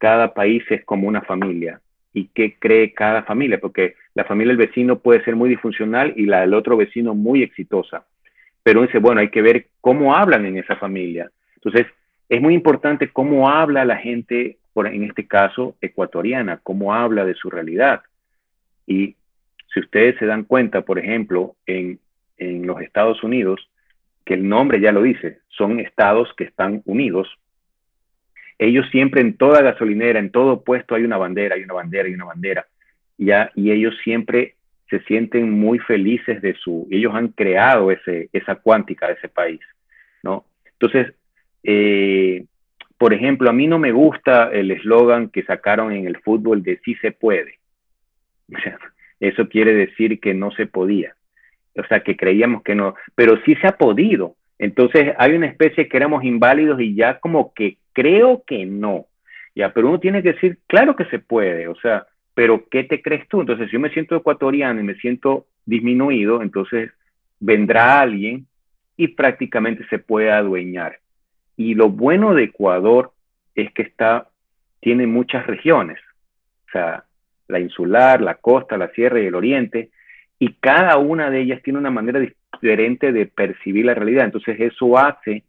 [0.04, 1.80] cada país es como una familia
[2.14, 6.26] y qué cree cada familia, porque la familia del vecino puede ser muy disfuncional y
[6.26, 8.06] la del otro vecino muy exitosa.
[8.64, 11.32] Pero dice, bueno, hay que ver cómo hablan en esa familia.
[11.56, 11.88] Entonces,
[12.28, 17.50] es muy importante cómo habla la gente, en este caso, ecuatoriana, cómo habla de su
[17.50, 18.02] realidad.
[18.86, 19.16] Y
[19.74, 21.98] si ustedes se dan cuenta, por ejemplo, en,
[22.36, 23.70] en los Estados Unidos,
[24.26, 27.28] que el nombre ya lo dice, son estados que están unidos,
[28.58, 32.14] ellos siempre en toda gasolinera, en todo puesto hay una bandera, hay una bandera, hay
[32.14, 32.66] una bandera.
[33.18, 33.52] ¿ya?
[33.56, 34.56] Y ellos siempre
[34.90, 39.60] se sienten muy felices de su, ellos han creado ese, esa cuántica de ese país,
[40.22, 40.46] ¿no?
[40.66, 41.14] Entonces,
[41.64, 42.46] eh,
[42.98, 46.80] por ejemplo, a mí no me gusta el eslogan que sacaron en el fútbol de
[46.86, 47.60] sí se puede.
[49.20, 51.16] Eso quiere decir que no se podía.
[51.76, 54.36] O sea, que creíamos que no, pero sí se ha podido.
[54.60, 59.08] Entonces hay una especie que éramos inválidos y ya como que creo que no.
[59.56, 63.02] Ya, pero uno tiene que decir, claro que se puede, o sea, pero ¿qué te
[63.02, 63.42] crees tú?
[63.42, 66.92] Entonces, si yo me siento ecuatoriano y me siento disminuido, entonces
[67.40, 68.48] vendrá alguien
[68.98, 71.00] y prácticamente se puede adueñar.
[71.56, 73.12] Y lo bueno de Ecuador
[73.54, 74.30] es que está,
[74.80, 76.00] tiene muchas regiones,
[76.68, 77.04] o sea,
[77.48, 79.92] la insular, la costa, la sierra y el oriente,
[80.44, 84.26] y cada una de ellas tiene una manera diferente de percibir la realidad.
[84.26, 85.44] Entonces eso hace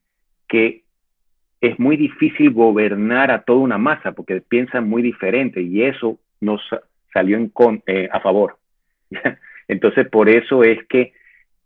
[0.46, 0.82] que
[1.60, 6.60] es muy difícil gobernar a toda una masa porque piensan muy diferente y eso nos
[7.12, 7.36] salió
[7.86, 8.56] eh, a favor.
[9.66, 11.12] Entonces, por eso es que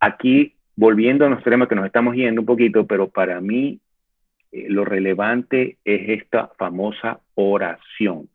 [0.00, 3.78] aquí, volviendo a nuestro tema que nos estamos yendo un poquito, pero para mí
[4.52, 8.30] eh, lo relevante es esta famosa oración.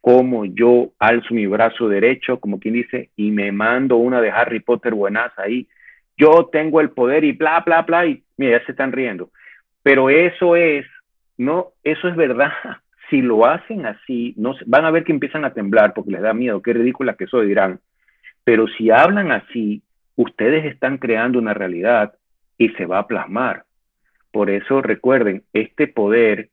[0.00, 4.60] Como yo alzo mi brazo derecho, como quien dice, y me mando una de Harry
[4.60, 5.68] Potter buenas ahí.
[6.16, 9.30] Yo tengo el poder y bla, bla, bla, y mira, ya se están riendo.
[9.82, 10.86] Pero eso es
[11.40, 12.52] no, eso es verdad.
[13.08, 16.32] Si lo hacen así, no, van a ver que empiezan a temblar porque les da
[16.32, 17.80] miedo, qué ridícula que soy, dirán.
[18.44, 19.82] Pero si hablan así,
[20.14, 22.14] ustedes están creando una realidad
[22.56, 23.64] y se va a plasmar.
[24.30, 26.50] Por eso recuerden, este poder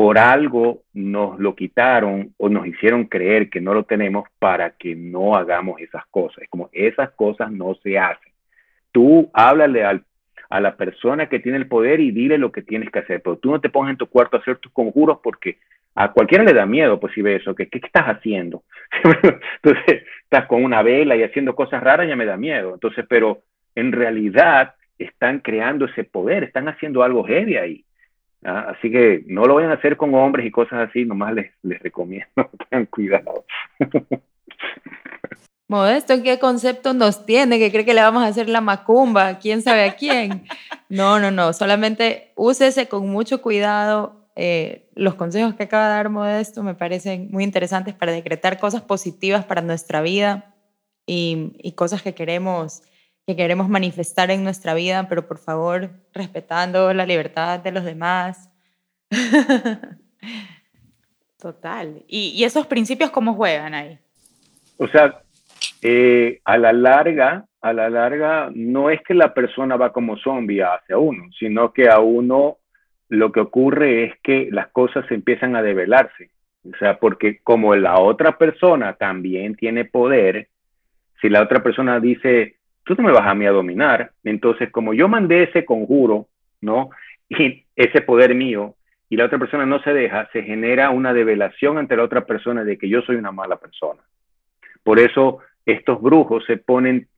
[0.00, 4.94] por algo nos lo quitaron o nos hicieron creer que no lo tenemos para que
[4.94, 6.44] no hagamos esas cosas.
[6.48, 8.32] Como esas cosas no se hacen.
[8.92, 10.04] Tú háblale al
[10.48, 13.20] a la persona que tiene el poder y dile lo que tienes que hacer.
[13.22, 15.58] Pero tú no te pongas en tu cuarto a hacer tus conjuros porque
[15.94, 18.62] a cualquiera le da miedo, pues si ve eso, ¿qué estás haciendo?
[19.62, 22.72] Entonces, estás con una vela y haciendo cosas raras, ya me da miedo.
[22.72, 23.42] Entonces, pero
[23.74, 27.84] en realidad están creando ese poder, están haciendo algo heavy ahí.
[28.44, 28.74] ¿Ah?
[28.76, 31.80] Así que no lo vayan a hacer con hombres y cosas así, nomás les, les
[31.80, 32.28] recomiendo,
[32.70, 33.44] tengan cuidado.
[35.70, 37.60] Modesto, ¿qué concepto nos tiene?
[37.60, 40.44] Que cree que le vamos a hacer la macumba, quién sabe a quién.
[40.88, 44.26] No, no, no, solamente úsese con mucho cuidado.
[44.34, 48.82] Eh, los consejos que acaba de dar Modesto me parecen muy interesantes para decretar cosas
[48.82, 50.56] positivas para nuestra vida
[51.06, 52.82] y, y cosas que queremos,
[53.30, 58.50] que queremos manifestar en nuestra vida, pero por favor, respetando la libertad de los demás.
[61.40, 62.02] Total.
[62.08, 63.98] ¿Y, ¿Y, esos principios cómo juegan ahí?
[64.76, 65.22] O sea,
[65.80, 70.62] eh, a la larga, a la larga, no es que la persona va como zombie
[70.62, 72.58] hacia uno, sino que a uno
[73.08, 76.30] lo que ocurre es que las cosas empiezan a develarse.
[76.64, 80.48] O sea, porque como la otra persona también tiene poder,
[81.20, 84.94] si la otra persona dice, tú no me vas a mí a dominar, entonces como
[84.94, 86.26] yo mandé ese conjuro,
[86.60, 86.90] ¿no?
[87.28, 88.74] Y ese poder mío,
[89.08, 92.64] y la otra persona no se deja, se genera una develación ante la otra persona
[92.64, 94.00] de que yo soy una mala persona.
[94.82, 97.08] Por eso estos brujos se ponen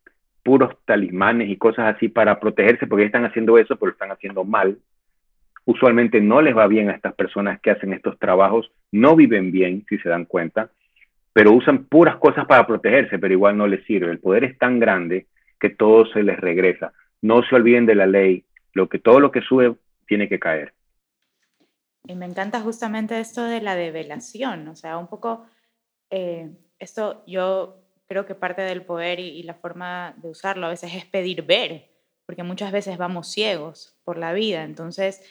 [0.43, 4.79] puros talismanes y cosas así para protegerse porque están haciendo eso, pero están haciendo mal.
[5.65, 9.85] Usualmente no les va bien a estas personas que hacen estos trabajos, no viven bien,
[9.89, 10.71] si se dan cuenta,
[11.33, 14.11] pero usan puras cosas para protegerse, pero igual no les sirve.
[14.11, 15.27] El poder es tan grande
[15.63, 16.93] que todo se les regresa.
[17.21, 19.77] No se olviden de la ley, lo que todo lo que sube
[20.09, 20.75] tiene que caer.
[22.05, 25.47] Y me encanta justamente esto de la develación, o sea, un poco
[26.11, 26.51] eh,
[26.81, 31.05] esto yo creo que parte del poder y, la forma de usarlo a veces es
[31.07, 31.93] pedir ver,
[32.27, 34.65] porque muchas veces vamos ciegos por la vida.
[34.65, 35.23] Entonces,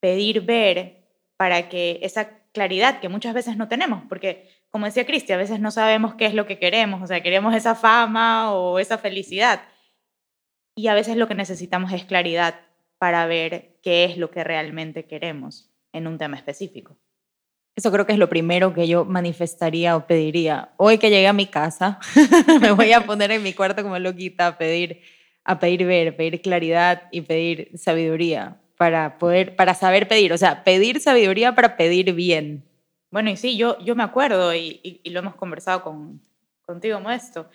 [0.00, 1.04] pedir ver
[1.36, 5.60] para que esa claridad que muchas veces no tenemos, porque como decía Cristi, a veces
[5.60, 9.60] no sabemos qué es lo que queremos, o sea, queremos esa fama o esa felicidad.
[10.74, 12.58] Y a veces lo que necesitamos es claridad
[12.96, 16.96] para ver qué es lo que realmente queremos en un tema específico.
[17.76, 20.72] Eso creo que es lo primero que yo manifestaría o pediría.
[20.78, 21.98] Hoy que llegue a mi casa,
[22.60, 25.02] me voy a poner en mi cuarto como loquita a pedir,
[25.44, 30.32] a pedir ver, pedir claridad y pedir sabiduría para poder, para saber pedir.
[30.32, 32.64] O sea, pedir sabiduría para pedir bien.
[33.12, 36.22] Bueno, y sí, yo, yo me acuerdo y, lo hemos conversado con,
[36.62, 37.50] contigo, Modesto.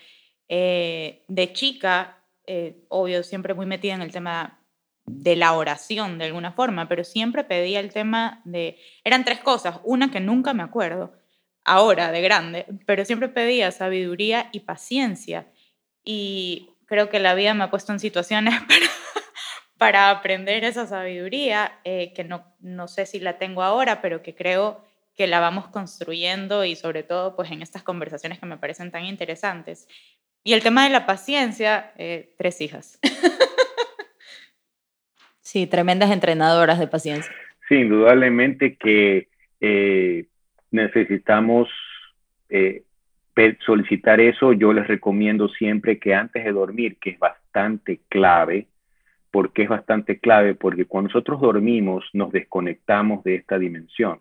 [0.48, 4.62] Eh, de chica, eh, obvio, siempre muy metida en el tema
[5.08, 9.80] de la oración de alguna forma, pero siempre pedía el tema de, eran tres cosas,
[9.84, 11.14] una que nunca me acuerdo,
[11.66, 15.48] ahora de grande, pero siempre pedía sabiduría y paciencia.
[16.04, 18.54] Y creo que la vida me ha puesto en situaciones
[19.80, 24.36] para, aprender esa sabiduría, eh, que no, no sé si la tengo ahora, pero que
[24.36, 24.86] creo
[25.18, 29.06] que la vamos construyendo y sobre todo pues en estas conversaciones que me parecen tan
[29.06, 29.88] interesantes.
[30.44, 33.00] Y el tema de la paciencia, eh, tres hijas.
[35.48, 37.32] Sí, tremendas entrenadoras de paciencia.
[37.70, 39.30] Sí, indudablemente que
[39.62, 40.26] eh,
[40.72, 41.70] necesitamos
[42.50, 42.84] eh,
[43.66, 44.52] solicitar eso.
[44.52, 48.68] Yo les recomiendo siempre que antes de dormir, que es bastante clave,
[49.32, 54.20] porque es bastante clave, porque cuando nosotros dormimos nos desconectamos de esta dimensión.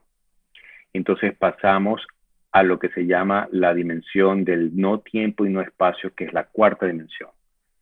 [0.97, 2.07] Entonces pasamos
[2.53, 6.33] a lo que se llama la dimensión del no tiempo y no espacio, que es
[6.33, 7.31] la cuarta dimensión.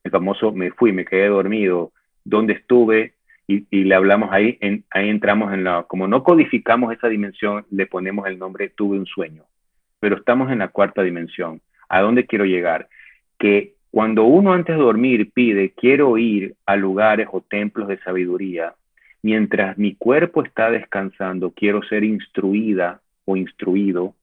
[0.02, 1.92] El famoso me fui, me quedé dormido,
[2.24, 3.14] ¿dónde estuve?
[3.46, 4.58] y, le hablamos ahí,
[4.90, 9.06] ahí entramos en la, como no codificamos esa dimensión, le ponemos el nombre tuve un
[9.06, 9.44] sueño,
[10.00, 11.60] pero estamos en la cuarta dimensión.
[11.88, 12.88] ¿A dónde quiero llegar?
[13.38, 18.74] Que cuando uno antes de dormir pide, quiero ir a lugares o templos de sabiduría,
[19.24, 24.14] mientras mi cuerpo está descansando, quiero ser instruida o instruido,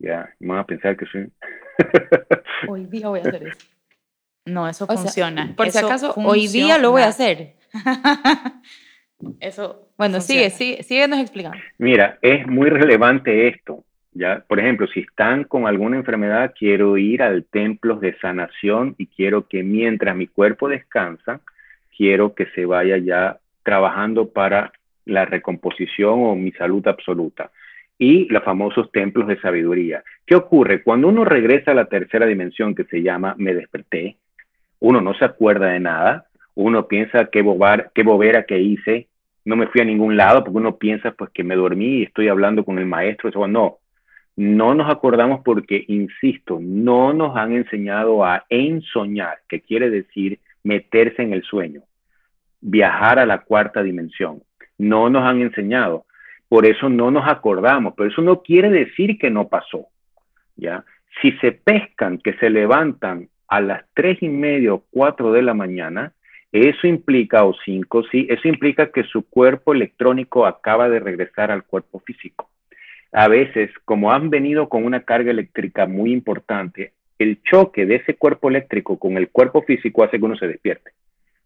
[0.00, 1.30] ya, me van a pensar que soy...
[2.68, 3.66] hoy día voy a hacer eso.
[4.44, 5.54] No, eso funciona.
[5.56, 7.54] por si acaso, hoy día lo voy a hacer.
[9.38, 9.88] Eso.
[9.96, 11.56] Bueno, sigue, sigue, sigue nos explicando.
[11.78, 13.84] Mira, es muy relevante esto.
[14.10, 19.06] Ya, por ejemplo, si están con alguna enfermedad, quiero ir al templo de sanación y
[19.06, 21.40] quiero que mientras mi cuerpo descansa,
[21.96, 24.72] quiero que se vaya ya trabajando para
[25.04, 27.50] la recomposición o mi salud absoluta.
[27.98, 30.02] Y los famosos templos de sabiduría.
[30.26, 30.82] ¿Qué ocurre?
[30.82, 34.16] Cuando uno regresa a la tercera dimensión que se llama me desperté,
[34.80, 39.08] uno no se acuerda de nada, uno piensa qué, bobar, qué bobera que hice,
[39.44, 42.28] no me fui a ningún lado porque uno piensa pues que me dormí y estoy
[42.28, 43.78] hablando con el maestro, eso no,
[44.36, 51.22] no nos acordamos porque, insisto, no nos han enseñado a ensoñar, que quiere decir meterse
[51.22, 51.82] en el sueño,
[52.62, 54.42] viajar a la cuarta dimensión.
[54.78, 56.06] No nos han enseñado.
[56.48, 59.88] Por eso no nos acordamos, pero eso no quiere decir que no pasó.
[60.56, 60.84] ¿ya?
[61.20, 66.12] Si se pescan que se levantan a las tres y medio, cuatro de la mañana,
[66.52, 71.64] eso implica, o cinco, sí, eso implica que su cuerpo electrónico acaba de regresar al
[71.64, 72.50] cuerpo físico.
[73.12, 78.14] A veces, como han venido con una carga eléctrica muy importante, el choque de ese
[78.14, 80.92] cuerpo eléctrico con el cuerpo físico hace que uno se despierte.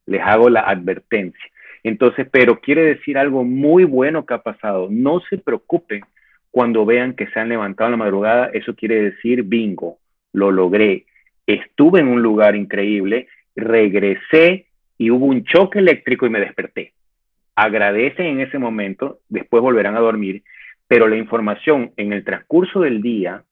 [0.06, 1.44] Les hago la advertencia.
[1.82, 4.88] Entonces, pero quiere decir algo muy bueno que ha pasado.
[4.90, 6.02] No se preocupen
[6.50, 8.50] cuando vean que se han levantado en la madrugada.
[8.52, 9.98] Eso quiere decir bingo,
[10.32, 11.06] lo logré.
[11.46, 14.66] Estuve en un lugar increíble, regresé
[14.98, 16.92] y hubo un choque eléctrico y me desperté.
[17.54, 20.42] Agradecen en ese momento, después volverán a dormir,
[20.88, 23.44] pero la información en el transcurso del día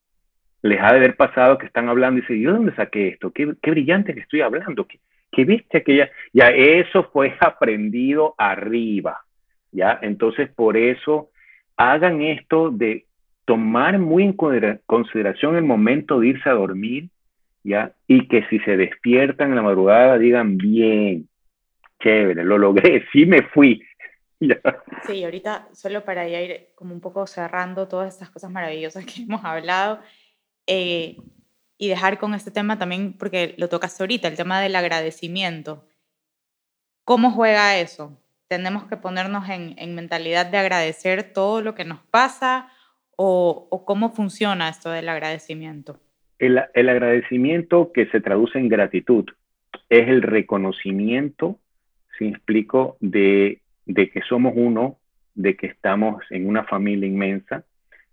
[0.62, 3.32] les ha de haber pasado que están hablando y dicen, ¿yo dónde saqué esto?
[3.32, 4.86] Qué, brillante que estoy hablando.
[4.86, 4.98] ¿Qué,
[5.34, 9.24] que viste aquella, ya eso fue aprendido arriba,
[9.72, 9.98] ¿ya?
[10.02, 11.30] Entonces, por eso
[11.76, 13.06] hagan esto de
[13.44, 14.34] tomar muy en
[14.86, 17.10] consideración el momento de irse a dormir,
[17.62, 17.92] ¿ya?
[18.06, 21.28] Y que si se despiertan en la madrugada digan, bien,
[22.00, 23.82] chévere, lo logré, sí me fui.
[25.06, 29.44] Sí, ahorita solo para ir como un poco cerrando todas estas cosas maravillosas que hemos
[29.44, 30.00] hablado,
[30.66, 31.16] eh,
[31.84, 35.86] y dejar con este tema también, porque lo tocas ahorita, el tema del agradecimiento.
[37.04, 38.18] ¿Cómo juega eso?
[38.48, 42.68] ¿Tenemos que ponernos en, mentalidad de agradecer todo lo que nos pasa
[43.16, 46.00] o, cómo funciona esto del agradecimiento?
[46.38, 49.26] El, el, agradecimiento que se traduce en gratitud
[49.90, 51.58] es el reconocimiento,
[52.18, 54.98] si explico, de, de que somos uno,
[55.34, 57.64] de que estamos en una familia inmensa,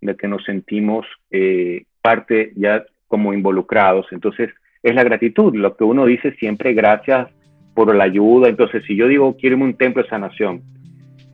[0.02, 4.08] de que nos sentimos eh, parte ya como involucrados.
[4.12, 4.50] Entonces,
[4.82, 7.28] es la gratitud, lo que uno dice siempre, gracias
[7.76, 8.48] por la ayuda.
[8.48, 10.62] Entonces, si yo digo, quiero un templo de sanación,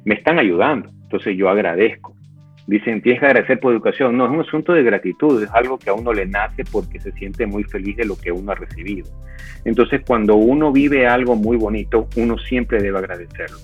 [0.04, 2.16] me están ayudando, entonces yo agradezco.
[2.66, 4.18] Dicen, tienes que agradecer por educación.
[4.18, 7.12] No, es un asunto de gratitud, es algo que a uno le nace porque se
[7.14, 9.08] siente muy feliz de lo que uno ha recibido.
[9.64, 13.60] Entonces, cuando uno vive algo muy bonito, uno siempre debe agradecerlo.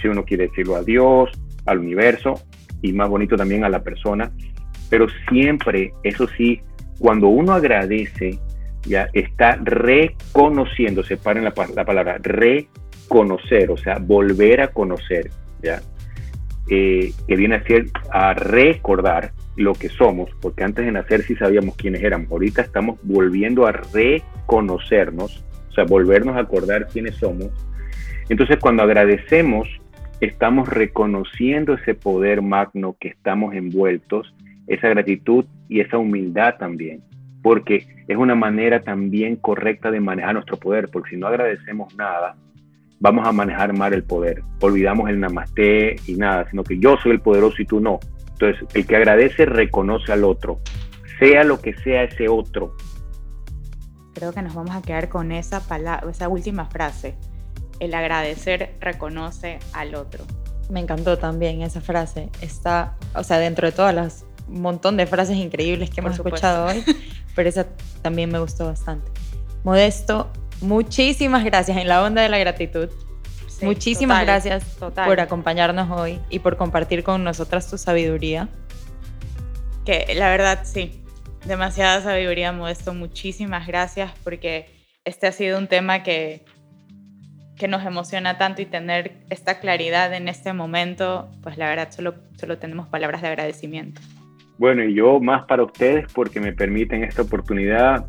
[0.00, 1.30] Si uno quiere decirlo a Dios,
[1.66, 2.40] al universo
[2.80, 4.30] y más bonito también a la persona,
[4.88, 6.62] pero siempre, eso sí,
[6.98, 8.38] cuando uno agradece,
[8.86, 15.30] ya está reconociendo, separen la, la palabra, reconocer, o sea, volver a conocer,
[15.62, 15.80] ya,
[16.70, 21.34] eh, que viene a ser a recordar lo que somos, porque antes de nacer sí
[21.34, 27.48] sabíamos quiénes éramos, ahorita estamos volviendo a reconocernos, o sea, volvernos a acordar quiénes somos.
[28.28, 29.68] Entonces, cuando agradecemos,
[30.20, 34.34] estamos reconociendo ese poder magno que estamos envueltos
[34.68, 37.02] esa gratitud y esa humildad también,
[37.42, 42.36] porque es una manera también correcta de manejar nuestro poder, porque si no agradecemos nada,
[43.00, 44.42] vamos a manejar mal el poder.
[44.60, 47.98] Olvidamos el namaste y nada, sino que yo soy el poderoso y tú no.
[48.32, 50.60] Entonces, el que agradece reconoce al otro,
[51.18, 52.76] sea lo que sea ese otro.
[54.14, 57.16] Creo que nos vamos a quedar con esa palabra, esa última frase.
[57.80, 60.24] El agradecer reconoce al otro.
[60.70, 62.28] Me encantó también esa frase.
[62.40, 66.84] Está, o sea, dentro de todas las montón de frases increíbles que hemos escuchado hoy,
[67.34, 67.66] pero esa
[68.02, 69.10] también me gustó bastante.
[69.64, 70.30] Modesto,
[70.60, 72.88] muchísimas gracias en la onda de la gratitud.
[73.62, 78.48] muchísimas gracias por acompañarnos hoy y por compartir con nosotras tu sabiduría.
[79.84, 81.02] Que la verdad sí,
[81.44, 82.94] demasiada sabiduría, Modesto.
[82.94, 86.44] Muchísimas gracias porque este ha sido un tema que,
[87.56, 92.14] que nos emociona tanto y tener esta claridad en este momento, pues la verdad solo,
[92.38, 94.00] solo tenemos palabras de agradecimiento.
[94.58, 98.06] Bueno, y yo más para ustedes porque me permiten esta oportunidad.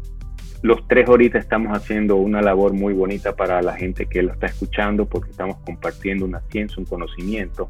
[0.64, 4.48] Los tres ahorita estamos haciendo una labor muy bonita para la gente que lo está
[4.48, 7.70] escuchando porque estamos compartiendo una ciencia, un conocimiento.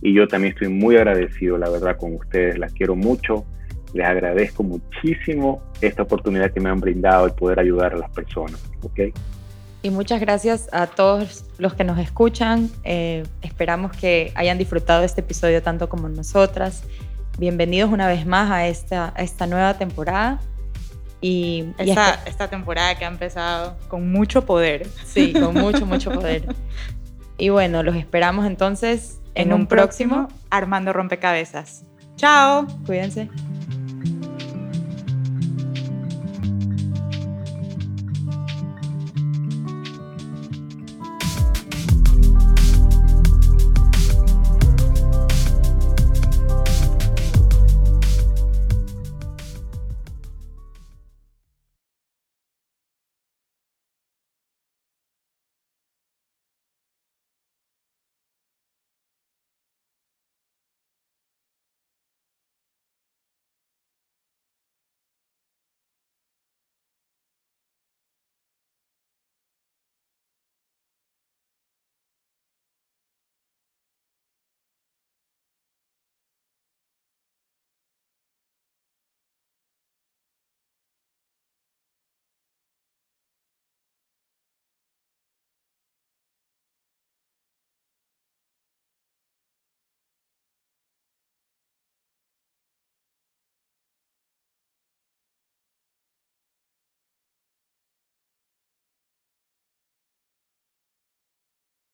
[0.00, 2.58] Y yo también estoy muy agradecido, la verdad, con ustedes.
[2.58, 3.44] Las quiero mucho.
[3.92, 8.62] Les agradezco muchísimo esta oportunidad que me han brindado el poder ayudar a las personas.
[8.82, 9.00] ¿ok?
[9.82, 12.70] Y muchas gracias a todos los que nos escuchan.
[12.84, 16.84] Eh, esperamos que hayan disfrutado este episodio tanto como nosotras.
[17.38, 20.40] Bienvenidos una vez más a esta, esta nueva temporada.
[21.20, 24.86] Y, esta, esta temporada que ha empezado con mucho poder.
[25.04, 26.44] Sí, con mucho, mucho poder.
[27.38, 31.84] Y bueno, los esperamos entonces en, un, próximo Armando Rompecabezas.
[32.16, 32.66] Chao.
[32.86, 33.28] Cuídense.